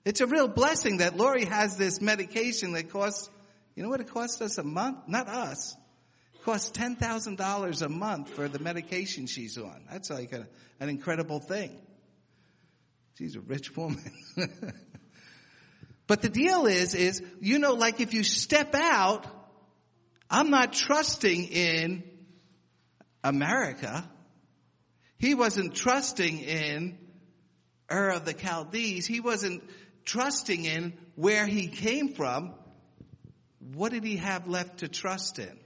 It's 0.03 0.19
a 0.19 0.27
real 0.27 0.49
blessing 0.49 0.97
that 0.97 1.15
Lori 1.15 1.45
has 1.45 1.77
this 1.77 2.01
medication 2.01 2.73
that 2.73 2.89
costs, 2.89 3.29
you 3.75 3.83
know 3.83 3.87
what 3.87 4.01
it 4.01 4.09
costs 4.09 4.41
us 4.41 4.57
a 4.57 4.63
month? 4.63 5.07
Not 5.07 5.29
us. 5.29 5.73
It 6.33 6.43
costs 6.43 6.77
$10,000 6.77 7.81
a 7.81 7.89
month 7.89 8.29
for 8.31 8.49
the 8.49 8.59
medication 8.59 9.25
she's 9.25 9.57
on. 9.57 9.85
That's 9.89 10.09
like 10.09 10.33
a, 10.33 10.49
an 10.81 10.89
incredible 10.89 11.39
thing. 11.39 11.79
She's 13.19 13.36
a 13.36 13.41
rich 13.41 13.75
woman. 13.75 14.13
but 16.08 16.21
the 16.21 16.29
deal 16.29 16.67
is, 16.67 16.95
is, 16.95 17.21
you 17.41 17.60
know, 17.60 17.73
like 17.73 18.00
if 18.00 18.13
you 18.13 18.23
step 18.23 18.73
out, 18.73 19.27
I'm 20.29 20.50
not 20.50 20.71
trusting 20.71 21.43
in 21.50 22.04
America. 23.21 24.10
He 25.17 25.35
wasn't 25.35 25.75
trusting 25.75 26.39
in 26.39 26.98
Ur 27.91 28.12
of 28.12 28.23
the 28.23 28.33
Chaldees. 28.33 29.06
He 29.06 29.19
wasn't 29.19 29.63
trusting 30.06 30.63
in 30.63 30.93
where 31.15 31.46
he 31.46 31.67
came 31.67 32.13
from, 32.13 32.54
what 33.73 33.91
did 33.91 34.06
he 34.06 34.15
have 34.15 34.48
left 34.48 34.77
to 34.77 34.87
trust 34.87 35.39
in? 35.39 35.60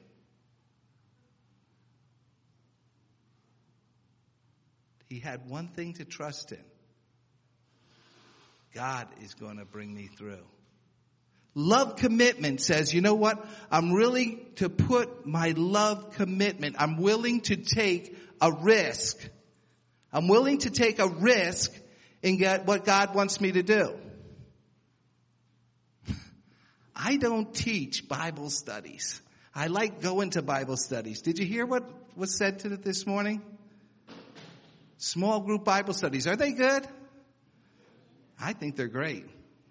He 5.08 5.20
had 5.20 5.48
one 5.48 5.68
thing 5.68 5.94
to 5.94 6.06
trust 6.06 6.52
in. 6.52 6.73
God 8.74 9.08
is 9.22 9.36
going 9.36 9.58
to 9.58 9.66
bring 9.66 9.94
me 9.94 10.08
through. 10.18 10.44
Love 11.56 11.98
commitment 11.98 12.60
says, 12.60 12.94
you 12.94 13.02
know 13.02 13.14
what? 13.14 13.46
I'm 13.70 13.92
willing 13.92 14.48
to 14.56 14.70
put 14.70 15.28
my 15.28 15.54
love 15.56 16.16
commitment. 16.16 16.76
I'm 16.80 16.98
willing 16.98 17.42
to 17.42 17.56
take 17.56 18.18
a 18.42 18.52
risk. 18.52 19.18
I'm 20.12 20.28
willing 20.28 20.58
to 20.60 20.72
take 20.72 20.98
a 20.98 21.08
risk 21.08 21.72
in 22.24 22.38
get 22.38 22.66
what 22.66 22.86
God 22.86 23.14
wants 23.14 23.40
me 23.40 23.52
to 23.52 23.62
do. 23.62 23.96
I 26.96 27.18
don't 27.18 27.54
teach 27.54 28.08
Bible 28.08 28.50
studies. 28.50 29.22
I 29.54 29.68
like 29.68 30.02
going 30.02 30.32
to 30.32 30.42
Bible 30.42 30.78
studies. 30.78 31.22
Did 31.22 31.38
you 31.38 31.46
hear 31.46 31.68
what 31.68 31.88
was 32.16 32.36
said 32.36 32.60
to 32.60 32.70
this 32.70 33.06
morning? 33.06 33.44
Small 34.98 35.42
group 35.42 35.64
Bible 35.64 35.94
studies. 35.94 36.26
Are 36.26 36.36
they 36.36 36.54
good? 36.54 36.88
I 38.40 38.54
think 38.54 38.76
they're 38.76 38.88
great. 38.88 39.26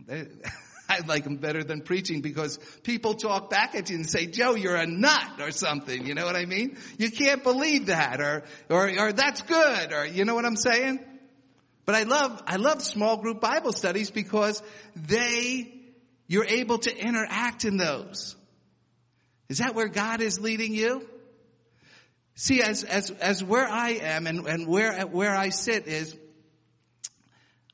They're, 0.07 0.29
I 0.89 1.01
like 1.07 1.25
them 1.25 1.37
better 1.37 1.65
than 1.65 1.81
preaching 1.81 2.21
because 2.21 2.59
people 2.83 3.15
talk 3.15 3.49
back 3.49 3.75
at 3.75 3.89
you 3.89 3.97
and 3.97 4.09
say, 4.09 4.27
Joe, 4.27 4.55
you're 4.55 4.77
a 4.77 4.87
nut 4.87 5.41
or 5.41 5.51
something. 5.51 6.07
You 6.07 6.15
know 6.15 6.27
what 6.27 6.37
I 6.37 6.45
mean? 6.45 6.77
You 6.99 7.11
can't 7.11 7.43
believe 7.43 7.87
that 7.87 8.21
or, 8.21 8.45
or, 8.69 8.91
or 8.99 9.13
that's 9.13 9.41
good 9.43 9.93
or, 9.93 10.05
you 10.05 10.25
know 10.27 10.35
what 10.35 10.45
I'm 10.45 10.57
saying? 10.57 11.01
But 11.87 11.95
I 11.95 12.03
love, 12.03 12.43
I 12.47 12.57
love 12.57 12.83
small 12.83 13.17
group 13.17 13.41
Bible 13.41 13.73
studies 13.73 14.11
because 14.11 14.63
they, 14.95 15.73
you're 16.27 16.45
able 16.45 16.79
to 16.79 16.95
interact 16.95 17.65
in 17.65 17.77
those. 17.77 18.37
Is 19.49 19.59
that 19.59 19.75
where 19.75 19.89
God 19.89 20.21
is 20.21 20.41
leading 20.41 20.75
you? 20.75 21.09
See, 22.35 22.63
as, 22.63 22.85
as, 22.85 23.11
as 23.11 23.43
where 23.43 23.67
I 23.67 23.91
am 23.91 24.27
and, 24.27 24.47
and 24.47 24.67
where, 24.67 25.03
where 25.03 25.35
I 25.35 25.51
sit 25.51 25.87
is, 25.87 26.17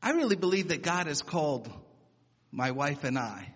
I 0.02 0.12
really 0.12 0.36
believe 0.36 0.68
that 0.68 0.82
God 0.82 1.06
has 1.06 1.22
called 1.22 1.70
my 2.50 2.70
wife 2.70 3.04
and 3.04 3.18
I. 3.18 3.52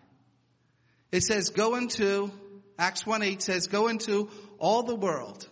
It 1.11 1.23
says, 1.23 1.51
go 1.51 1.77
into, 1.77 2.31
Acts 2.79 3.07
1 3.07 3.23
8 3.23 3.43
says, 3.43 3.67
go 3.67 3.89
into 3.89 4.31
all 4.59 4.83
the 4.83 4.95
world. 4.95 5.49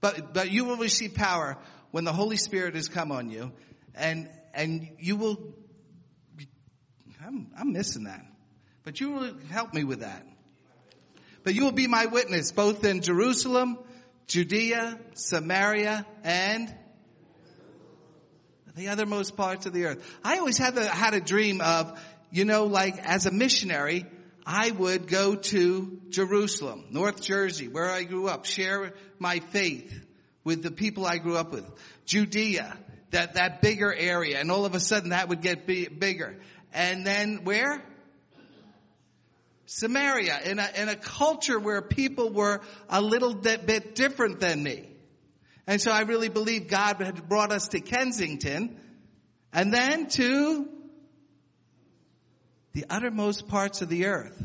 But, 0.00 0.34
but 0.34 0.50
you 0.50 0.64
will 0.64 0.76
receive 0.76 1.14
power 1.14 1.56
when 1.90 2.04
the 2.04 2.12
Holy 2.12 2.36
Spirit 2.36 2.74
has 2.74 2.88
come 2.88 3.12
on 3.12 3.30
you 3.30 3.52
and, 3.94 4.28
and 4.52 4.88
you 4.98 5.16
will, 5.16 5.54
I'm, 7.24 7.50
I'm 7.58 7.72
missing 7.72 8.04
that, 8.04 8.24
but 8.84 9.00
you 9.00 9.10
will 9.10 9.34
help 9.50 9.72
me 9.72 9.84
with 9.84 10.00
that. 10.00 10.26
But 11.42 11.54
you 11.54 11.64
will 11.64 11.72
be 11.72 11.86
my 11.86 12.06
witness 12.06 12.52
both 12.52 12.84
in 12.84 13.00
Jerusalem, 13.00 13.78
Judea, 14.26 14.98
Samaria, 15.14 16.04
and 16.24 16.74
the 18.76 18.86
othermost 18.86 19.36
parts 19.36 19.64
of 19.64 19.72
the 19.72 19.86
earth. 19.86 20.18
I 20.22 20.38
always 20.38 20.58
had, 20.58 20.76
had 20.76 21.14
a 21.14 21.20
dream 21.20 21.62
of, 21.62 21.98
you 22.30 22.44
know, 22.44 22.66
like 22.66 22.98
as 22.98 23.24
a 23.24 23.30
missionary, 23.30 24.04
I 24.44 24.70
would 24.70 25.08
go 25.08 25.34
to 25.34 26.00
Jerusalem, 26.10 26.84
North 26.90 27.22
Jersey, 27.22 27.68
where 27.68 27.90
I 27.90 28.04
grew 28.04 28.28
up, 28.28 28.44
share 28.44 28.92
my 29.18 29.40
faith 29.40 29.98
with 30.44 30.62
the 30.62 30.70
people 30.70 31.06
I 31.06 31.16
grew 31.16 31.36
up 31.36 31.52
with. 31.52 31.64
Judea, 32.04 32.76
that, 33.12 33.34
that 33.34 33.62
bigger 33.62 33.92
area, 33.92 34.38
and 34.38 34.50
all 34.50 34.66
of 34.66 34.74
a 34.74 34.80
sudden 34.80 35.08
that 35.08 35.30
would 35.30 35.40
get 35.40 35.66
bigger. 35.66 36.36
And 36.74 37.06
then 37.06 37.44
where? 37.44 37.82
Samaria, 39.64 40.38
in 40.44 40.58
a, 40.58 40.68
in 40.76 40.88
a 40.90 40.96
culture 40.96 41.58
where 41.58 41.80
people 41.80 42.30
were 42.30 42.60
a 42.90 43.00
little 43.00 43.34
bit 43.34 43.94
different 43.94 44.38
than 44.38 44.62
me. 44.62 44.86
And 45.66 45.80
so 45.80 45.90
I 45.90 46.02
really 46.02 46.28
believe 46.28 46.68
God 46.68 47.00
had 47.00 47.28
brought 47.28 47.50
us 47.50 47.68
to 47.68 47.80
Kensington 47.80 48.78
and 49.52 49.72
then 49.72 50.06
to 50.10 50.68
the 52.72 52.84
uttermost 52.88 53.48
parts 53.48 53.82
of 53.82 53.88
the 53.88 54.06
earth. 54.06 54.40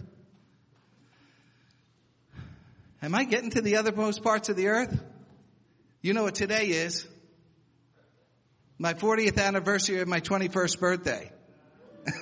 Am 3.03 3.13
I 3.13 3.23
getting 3.25 3.49
to 3.51 3.61
the 3.61 3.77
uttermost 3.77 4.23
parts 4.23 4.49
of 4.49 4.55
the 4.55 4.67
earth? 4.67 4.99
You 6.01 6.13
know 6.13 6.23
what 6.23 6.35
today 6.35 6.67
is? 6.67 7.07
My 8.79 8.93
40th 8.93 9.39
anniversary 9.39 9.99
of 9.99 10.07
my 10.07 10.21
21st 10.21 10.79
birthday. 10.79 11.31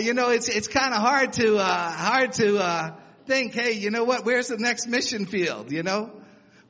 You 0.00 0.14
know, 0.14 0.30
it's, 0.30 0.48
it's 0.48 0.68
kind 0.68 0.94
of 0.94 1.00
hard 1.02 1.34
to, 1.34 1.58
uh, 1.58 1.90
hard 1.92 2.32
to, 2.34 2.56
uh, 2.56 2.96
think, 3.26 3.54
hey, 3.54 3.72
you 3.72 3.90
know 3.90 4.04
what? 4.04 4.24
Where's 4.24 4.48
the 4.48 4.58
next 4.58 4.86
mission 4.86 5.26
field? 5.26 5.72
You 5.72 5.82
know? 5.82 6.10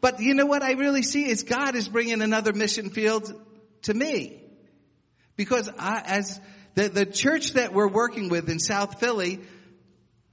But 0.01 0.21
you 0.21 0.35
know 0.35 0.47
what 0.47 0.63
I 0.63 0.73
really 0.73 1.03
see 1.03 1.29
is 1.29 1.45
God 1.45 1.77
is 1.77 1.89
bringing 1.89 2.23
another 2.23 2.53
mission 2.53 2.91
field 2.91 3.33
to 3.83 3.95
me. 3.95 4.43
Because 5.37 5.71
I, 5.79 6.03
as 6.05 6.41
the, 6.75 6.89
the 6.89 7.07
church 7.07 7.53
that 7.53 7.73
we're 7.73 7.89
working 7.89 8.29
with 8.29 8.49
in 8.49 8.59
South 8.59 8.99
Philly 8.99 9.41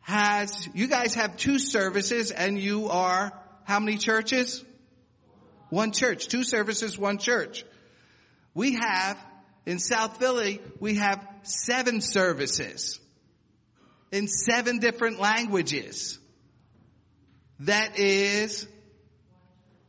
has, 0.01 0.67
you 0.73 0.87
guys 0.87 1.13
have 1.15 1.37
two 1.37 1.59
services 1.59 2.31
and 2.31 2.59
you 2.59 2.89
are, 2.89 3.31
how 3.63 3.79
many 3.79 3.97
churches? 3.97 4.63
One 5.69 5.91
church. 5.91 6.27
Two 6.27 6.43
services, 6.43 6.97
one 6.97 7.19
church. 7.19 7.63
We 8.55 8.73
have, 8.73 9.17
in 9.67 9.77
South 9.77 10.17
Philly, 10.17 10.61
we 10.79 10.95
have 10.95 11.25
seven 11.43 12.01
services 12.01 12.99
in 14.11 14.27
seven 14.27 14.79
different 14.79 15.19
languages. 15.19 16.19
That 17.61 17.99
is 17.99 18.67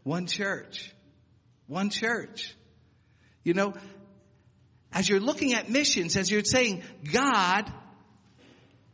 one 0.03 0.27
church. 0.27 0.93
One 1.67 1.91
church. 1.91 2.55
You 3.45 3.55
know, 3.55 3.75
as 4.93 5.09
you're 5.09 5.21
looking 5.21 5.55
at 5.55 5.71
missions, 5.71 6.17
as 6.17 6.31
you're 6.31 6.45
saying, 6.45 6.83
God, 7.13 7.73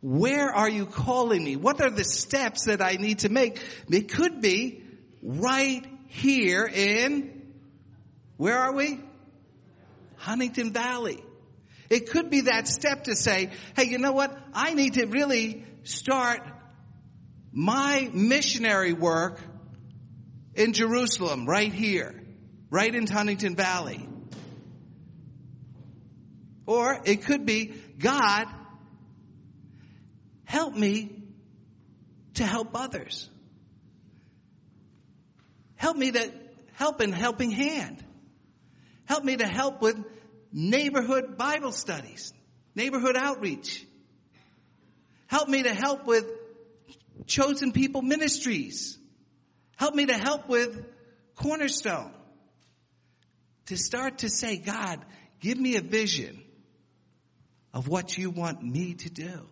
where 0.01 0.53
are 0.53 0.69
you 0.69 0.85
calling 0.85 1.43
me? 1.43 1.55
What 1.55 1.81
are 1.81 1.89
the 1.89 2.03
steps 2.03 2.65
that 2.65 2.81
I 2.81 2.93
need 2.93 3.19
to 3.19 3.29
make? 3.29 3.59
It 3.89 4.11
could 4.11 4.41
be 4.41 4.83
right 5.21 5.83
here 6.07 6.69
in, 6.71 7.41
where 8.37 8.57
are 8.57 8.73
we? 8.73 8.99
Huntingdon 10.17 10.71
Valley. 10.71 11.23
It 11.89 12.09
could 12.09 12.29
be 12.29 12.41
that 12.41 12.67
step 12.67 13.05
to 13.05 13.15
say, 13.15 13.49
hey, 13.75 13.85
you 13.85 13.97
know 13.97 14.11
what? 14.11 14.37
I 14.53 14.73
need 14.73 14.95
to 14.95 15.05
really 15.05 15.63
start 15.83 16.41
my 17.51 18.09
missionary 18.13 18.93
work 18.93 19.39
in 20.53 20.73
Jerusalem, 20.73 21.45
right 21.45 21.71
here, 21.71 22.19
right 22.69 22.93
in 22.93 23.07
Huntingdon 23.07 23.55
Valley. 23.55 24.07
Or 26.65 26.99
it 27.05 27.23
could 27.25 27.45
be, 27.45 27.73
God, 27.97 28.47
help 30.43 30.75
me 30.75 31.23
to 32.33 32.45
help 32.45 32.71
others. 32.73 33.29
Help 35.75 35.95
me 35.95 36.11
to 36.11 36.31
help 36.73 37.01
in 37.01 37.11
helping 37.11 37.51
hand. 37.51 38.03
Help 39.05 39.23
me 39.23 39.37
to 39.37 39.47
help 39.47 39.81
with 39.81 39.97
neighborhood 40.51 41.37
Bible 41.37 41.71
studies, 41.71 42.33
neighborhood 42.75 43.15
outreach. 43.15 43.85
Help 45.27 45.49
me 45.49 45.63
to 45.63 45.73
help 45.73 46.05
with 46.05 46.25
chosen 47.25 47.71
people 47.71 48.01
ministries. 48.01 48.97
Help 49.75 49.93
me 49.93 50.05
to 50.05 50.13
help 50.13 50.47
with 50.47 50.85
cornerstone. 51.35 52.11
To 53.67 53.77
start 53.77 54.19
to 54.19 54.29
say, 54.29 54.57
God, 54.57 55.03
give 55.39 55.57
me 55.57 55.75
a 55.75 55.81
vision 55.81 56.41
of 57.73 57.87
what 57.87 58.17
you 58.17 58.29
want 58.29 58.63
me 58.63 58.93
to 58.93 59.09
do. 59.09 59.47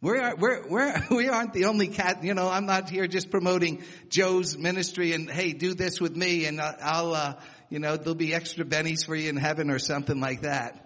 We're, 0.00 0.36
we're, 0.36 0.68
we're, 0.68 1.02
we 1.10 1.28
aren't 1.28 1.52
the 1.52 1.64
only 1.64 1.88
cat, 1.88 2.22
you 2.22 2.34
know, 2.34 2.48
I'm 2.48 2.66
not 2.66 2.88
here 2.88 3.08
just 3.08 3.30
promoting 3.30 3.82
Joe's 4.08 4.56
ministry 4.56 5.12
and, 5.12 5.28
hey, 5.28 5.52
do 5.52 5.74
this 5.74 6.00
with 6.00 6.14
me 6.14 6.44
and 6.44 6.60
I'll, 6.60 7.14
uh, 7.14 7.34
you 7.70 7.78
know, 7.78 7.96
there'll 7.96 8.14
be 8.14 8.34
extra 8.34 8.64
bennies 8.64 9.04
for 9.04 9.14
you 9.14 9.28
in 9.28 9.36
heaven 9.36 9.70
or 9.70 9.78
something 9.78 10.20
like 10.20 10.42
that. 10.42 10.84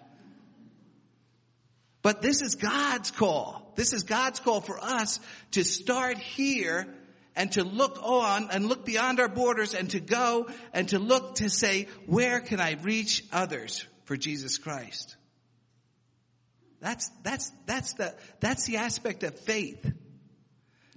But 2.01 2.21
this 2.21 2.41
is 2.41 2.55
God's 2.55 3.11
call. 3.11 3.71
This 3.75 3.93
is 3.93 4.03
God's 4.03 4.39
call 4.39 4.61
for 4.61 4.77
us 4.77 5.19
to 5.51 5.63
start 5.63 6.17
here 6.17 6.87
and 7.35 7.51
to 7.53 7.63
look 7.63 7.97
on 8.03 8.49
and 8.51 8.65
look 8.67 8.85
beyond 8.85 9.19
our 9.19 9.29
borders 9.29 9.73
and 9.73 9.89
to 9.91 9.99
go 9.99 10.47
and 10.73 10.89
to 10.89 10.99
look 10.99 11.35
to 11.35 11.49
say, 11.49 11.87
where 12.05 12.41
can 12.41 12.59
I 12.59 12.73
reach 12.73 13.23
others 13.31 13.85
for 14.03 14.17
Jesus 14.17 14.57
Christ? 14.57 15.15
That's, 16.81 17.09
that's, 17.23 17.49
that's 17.65 17.93
the, 17.93 18.13
that's 18.41 18.65
the 18.65 18.77
aspect 18.77 19.23
of 19.23 19.39
faith. 19.39 19.93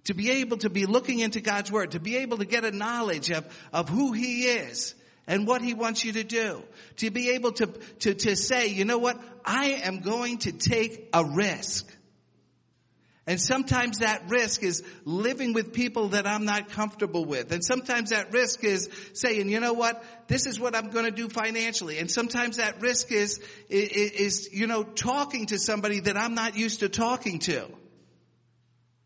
To 0.04 0.14
be 0.14 0.30
able 0.30 0.56
to 0.58 0.70
be 0.70 0.86
looking 0.86 1.20
into 1.20 1.40
God's 1.40 1.70
Word, 1.70 1.92
to 1.92 2.00
be 2.00 2.16
able 2.16 2.38
to 2.38 2.44
get 2.44 2.64
a 2.64 2.72
knowledge 2.72 3.30
of, 3.30 3.46
of 3.72 3.88
who 3.88 4.12
He 4.12 4.46
is, 4.46 4.95
and 5.26 5.46
what 5.46 5.62
he 5.62 5.74
wants 5.74 6.04
you 6.04 6.12
to 6.12 6.24
do. 6.24 6.62
To 6.98 7.10
be 7.10 7.30
able 7.30 7.52
to, 7.52 7.66
to, 8.00 8.14
to 8.14 8.36
say, 8.36 8.68
you 8.68 8.84
know 8.84 8.98
what? 8.98 9.20
I 9.44 9.80
am 9.84 10.00
going 10.00 10.38
to 10.38 10.52
take 10.52 11.08
a 11.12 11.24
risk. 11.24 11.92
And 13.28 13.40
sometimes 13.40 13.98
that 13.98 14.30
risk 14.30 14.62
is 14.62 14.84
living 15.04 15.52
with 15.52 15.72
people 15.72 16.10
that 16.10 16.28
I'm 16.28 16.44
not 16.44 16.70
comfortable 16.70 17.24
with. 17.24 17.50
And 17.50 17.64
sometimes 17.64 18.10
that 18.10 18.32
risk 18.32 18.62
is 18.62 18.88
saying, 19.14 19.48
you 19.48 19.58
know 19.58 19.72
what, 19.72 20.04
this 20.28 20.46
is 20.46 20.60
what 20.60 20.76
I'm 20.76 20.90
going 20.90 21.06
to 21.06 21.10
do 21.10 21.28
financially. 21.28 21.98
And 21.98 22.08
sometimes 22.08 22.58
that 22.58 22.80
risk 22.80 23.10
is, 23.10 23.40
is, 23.68 24.12
is, 24.12 24.48
you 24.52 24.68
know, 24.68 24.84
talking 24.84 25.46
to 25.46 25.58
somebody 25.58 26.00
that 26.00 26.16
I'm 26.16 26.36
not 26.36 26.56
used 26.56 26.80
to 26.80 26.88
talking 26.88 27.40
to. 27.40 27.66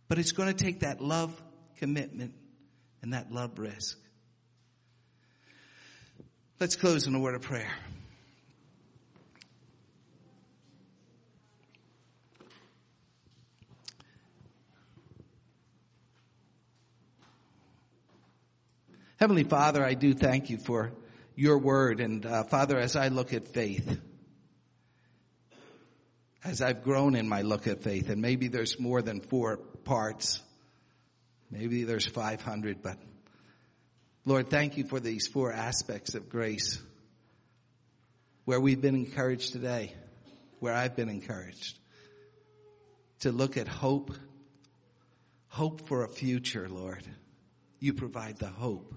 But 0.09 0.19
it's 0.19 0.33
going 0.33 0.55
to 0.55 0.65
take 0.65 0.81
that 0.81 1.01
love 1.01 1.35
commitment 1.79 2.35
and 3.01 3.15
that 3.15 3.33
love 3.33 3.59
risk. 3.59 3.97
Let's 6.61 6.77
close 6.77 7.07
in 7.07 7.15
a 7.15 7.19
word 7.19 7.35
of 7.37 7.41
prayer. 7.41 7.73
Heavenly 19.17 19.45
Father, 19.45 19.83
I 19.83 19.95
do 19.95 20.13
thank 20.13 20.51
you 20.51 20.59
for 20.59 20.93
your 21.35 21.57
word. 21.57 21.99
And 21.99 22.27
uh, 22.27 22.45
Father, 22.45 22.79
as 22.79 22.95
I 22.95 23.09
look 23.09 23.33
at 23.33 23.49
faith, 23.49 23.99
as 26.45 26.61
I've 26.61 26.83
grown 26.83 27.15
in 27.15 27.27
my 27.27 27.41
look 27.41 27.69
at 27.69 27.83
faith, 27.83 28.11
and 28.11 28.21
maybe 28.21 28.49
there's 28.49 28.79
more 28.79 29.01
than 29.01 29.23
four 29.23 29.57
parts, 29.57 30.43
maybe 31.51 31.85
there's 31.85 32.07
500, 32.07 32.83
but 32.83 32.99
Lord, 34.31 34.49
thank 34.49 34.77
you 34.77 34.85
for 34.85 35.01
these 35.01 35.27
four 35.27 35.53
aspects 35.53 36.15
of 36.15 36.29
grace 36.29 36.81
where 38.45 38.61
we've 38.61 38.81
been 38.81 38.95
encouraged 38.95 39.51
today, 39.51 39.93
where 40.61 40.73
I've 40.73 40.95
been 40.95 41.09
encouraged 41.09 41.77
to 43.23 43.33
look 43.33 43.57
at 43.57 43.67
hope, 43.67 44.13
hope 45.49 45.89
for 45.89 46.05
a 46.05 46.09
future, 46.09 46.69
Lord. 46.69 47.05
You 47.81 47.93
provide 47.93 48.39
the 48.39 48.47
hope. 48.47 48.95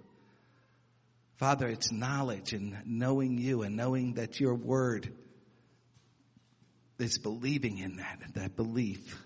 Father, 1.38 1.68
it's 1.68 1.92
knowledge 1.92 2.54
and 2.54 2.78
knowing 2.86 3.40
you 3.40 3.64
and 3.64 3.76
knowing 3.76 4.14
that 4.14 4.40
your 4.40 4.54
word 4.54 5.12
is 7.00 7.18
believing 7.18 7.80
in 7.80 7.96
that, 7.96 8.20
that 8.36 8.56
belief. 8.56 9.20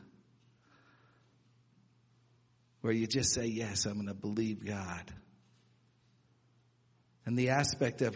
Where 2.80 2.94
you 2.94 3.08
just 3.08 3.34
say, 3.34 3.48
yes, 3.48 3.86
I'm 3.86 3.96
going 3.96 4.08
to 4.08 4.14
believe 4.14 4.66
God. 4.66 5.14
And 7.28 7.38
the 7.38 7.50
aspect 7.50 8.02
of 8.02 8.16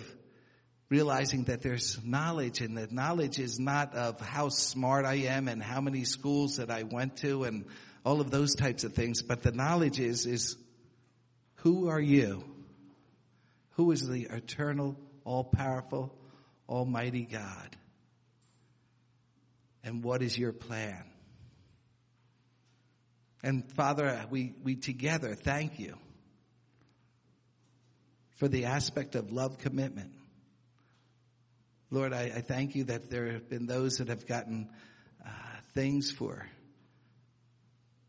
realizing 0.89 1.43
that 1.43 1.61
there's 1.61 1.99
knowledge 2.01 2.61
and 2.61 2.77
that 2.77 2.93
knowledge 2.93 3.39
is 3.39 3.59
not 3.59 3.93
of 3.93 4.21
how 4.21 4.47
smart 4.47 5.03
I 5.03 5.15
am 5.15 5.49
and 5.49 5.61
how 5.61 5.81
many 5.81 6.05
schools 6.05 6.55
that 6.55 6.71
I 6.71 6.83
went 6.83 7.17
to 7.17 7.43
and 7.43 7.65
all 8.05 8.21
of 8.21 8.31
those 8.31 8.55
types 8.55 8.85
of 8.85 8.93
things, 8.93 9.21
but 9.21 9.43
the 9.43 9.51
knowledge 9.51 9.99
is, 9.99 10.25
is 10.25 10.55
who 11.55 11.89
are 11.89 11.99
you? 11.99 12.41
Who 13.71 13.91
is 13.91 14.07
the 14.07 14.27
eternal, 14.31 14.95
all 15.25 15.43
powerful, 15.43 16.17
almighty 16.69 17.25
God? 17.25 17.75
And 19.83 20.05
what 20.05 20.21
is 20.21 20.37
your 20.37 20.53
plan? 20.53 21.03
And 23.43 23.69
Father, 23.73 24.25
we, 24.29 24.53
we 24.63 24.77
together 24.77 25.35
thank 25.35 25.79
you 25.79 25.97
for 28.41 28.47
the 28.47 28.65
aspect 28.65 29.13
of 29.13 29.31
love 29.31 29.59
commitment. 29.59 30.11
Lord, 31.91 32.11
I, 32.11 32.21
I 32.21 32.41
thank 32.41 32.73
you 32.73 32.85
that 32.85 33.11
there 33.11 33.33
have 33.33 33.47
been 33.47 33.67
those 33.67 33.99
that 33.99 34.07
have 34.07 34.25
gotten 34.25 34.67
uh, 35.23 35.29
things 35.75 36.09
for 36.09 36.47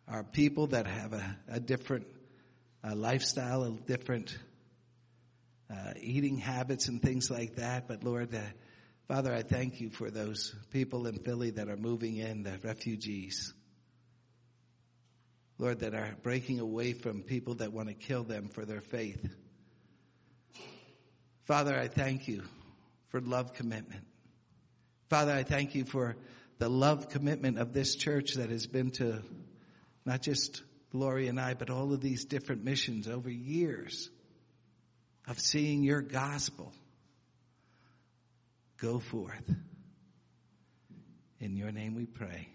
our 0.09 0.25
people 0.25 0.69
that 0.69 0.87
have 0.87 1.13
a, 1.13 1.37
a 1.49 1.61
different 1.61 2.07
uh, 2.83 2.95
lifestyle, 2.95 3.63
a 3.65 3.73
different 3.73 4.39
uh, 5.71 5.93
eating 6.01 6.39
habits 6.39 6.89
and 6.89 7.03
things 7.03 7.31
like 7.31 7.57
that. 7.57 7.87
But 7.87 8.03
Lord, 8.03 8.35
Father, 9.09 9.35
I 9.35 9.43
thank 9.43 9.83
you 9.83 9.91
for 9.91 10.11
those 10.11 10.55
people 10.71 11.07
in 11.09 11.19
Philly 11.19 11.51
that 11.51 11.69
are 11.69 11.77
moving 11.77 12.17
in, 12.17 12.43
the 12.43 12.59
refugees. 12.65 13.53
Lord, 15.59 15.81
that 15.81 15.95
are 15.95 16.17
breaking 16.23 16.59
away 16.59 16.95
from 16.95 17.21
people 17.21 17.57
that 17.57 17.75
want 17.75 17.89
to 17.89 17.95
kill 17.95 18.25
them 18.25 18.49
for 18.49 18.65
their 18.65 18.81
faith. 18.81 19.31
Father, 21.45 21.79
I 21.79 21.89
thank 21.89 22.29
you 22.29 22.43
for 23.09 23.21
love 23.21 23.55
commitment. 23.55 24.05
Father, 25.09 25.33
I 25.33 25.43
thank 25.43 25.75
you 25.75 25.85
for 25.85 26.17
the 26.59 26.69
love 26.69 27.09
commitment 27.09 27.59
of 27.59 27.73
this 27.73 27.97
church 27.97 28.35
that 28.35 28.51
has 28.51 28.67
been 28.67 28.91
to 28.93 29.23
not 30.05 30.23
just 30.23 30.63
Gloria 30.91 31.31
and 31.31 31.41
I, 31.41 31.55
but 31.55 31.71
all 31.71 31.93
of 31.93 32.01
these 32.01 32.25
different 32.25 32.65
missions 32.65 33.09
over 33.09 33.31
years 33.31 34.11
of 35.27 35.41
seeing 35.41 35.83
your 35.83 36.03
gospel 36.03 36.73
go 38.81 38.99
forth. 38.99 39.55
In 41.41 41.57
your 41.57 41.73
name 41.73 41.95
we 41.95 42.07
pray. 42.07 42.49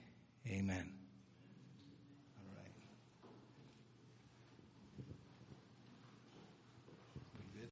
Amen. 0.47 0.96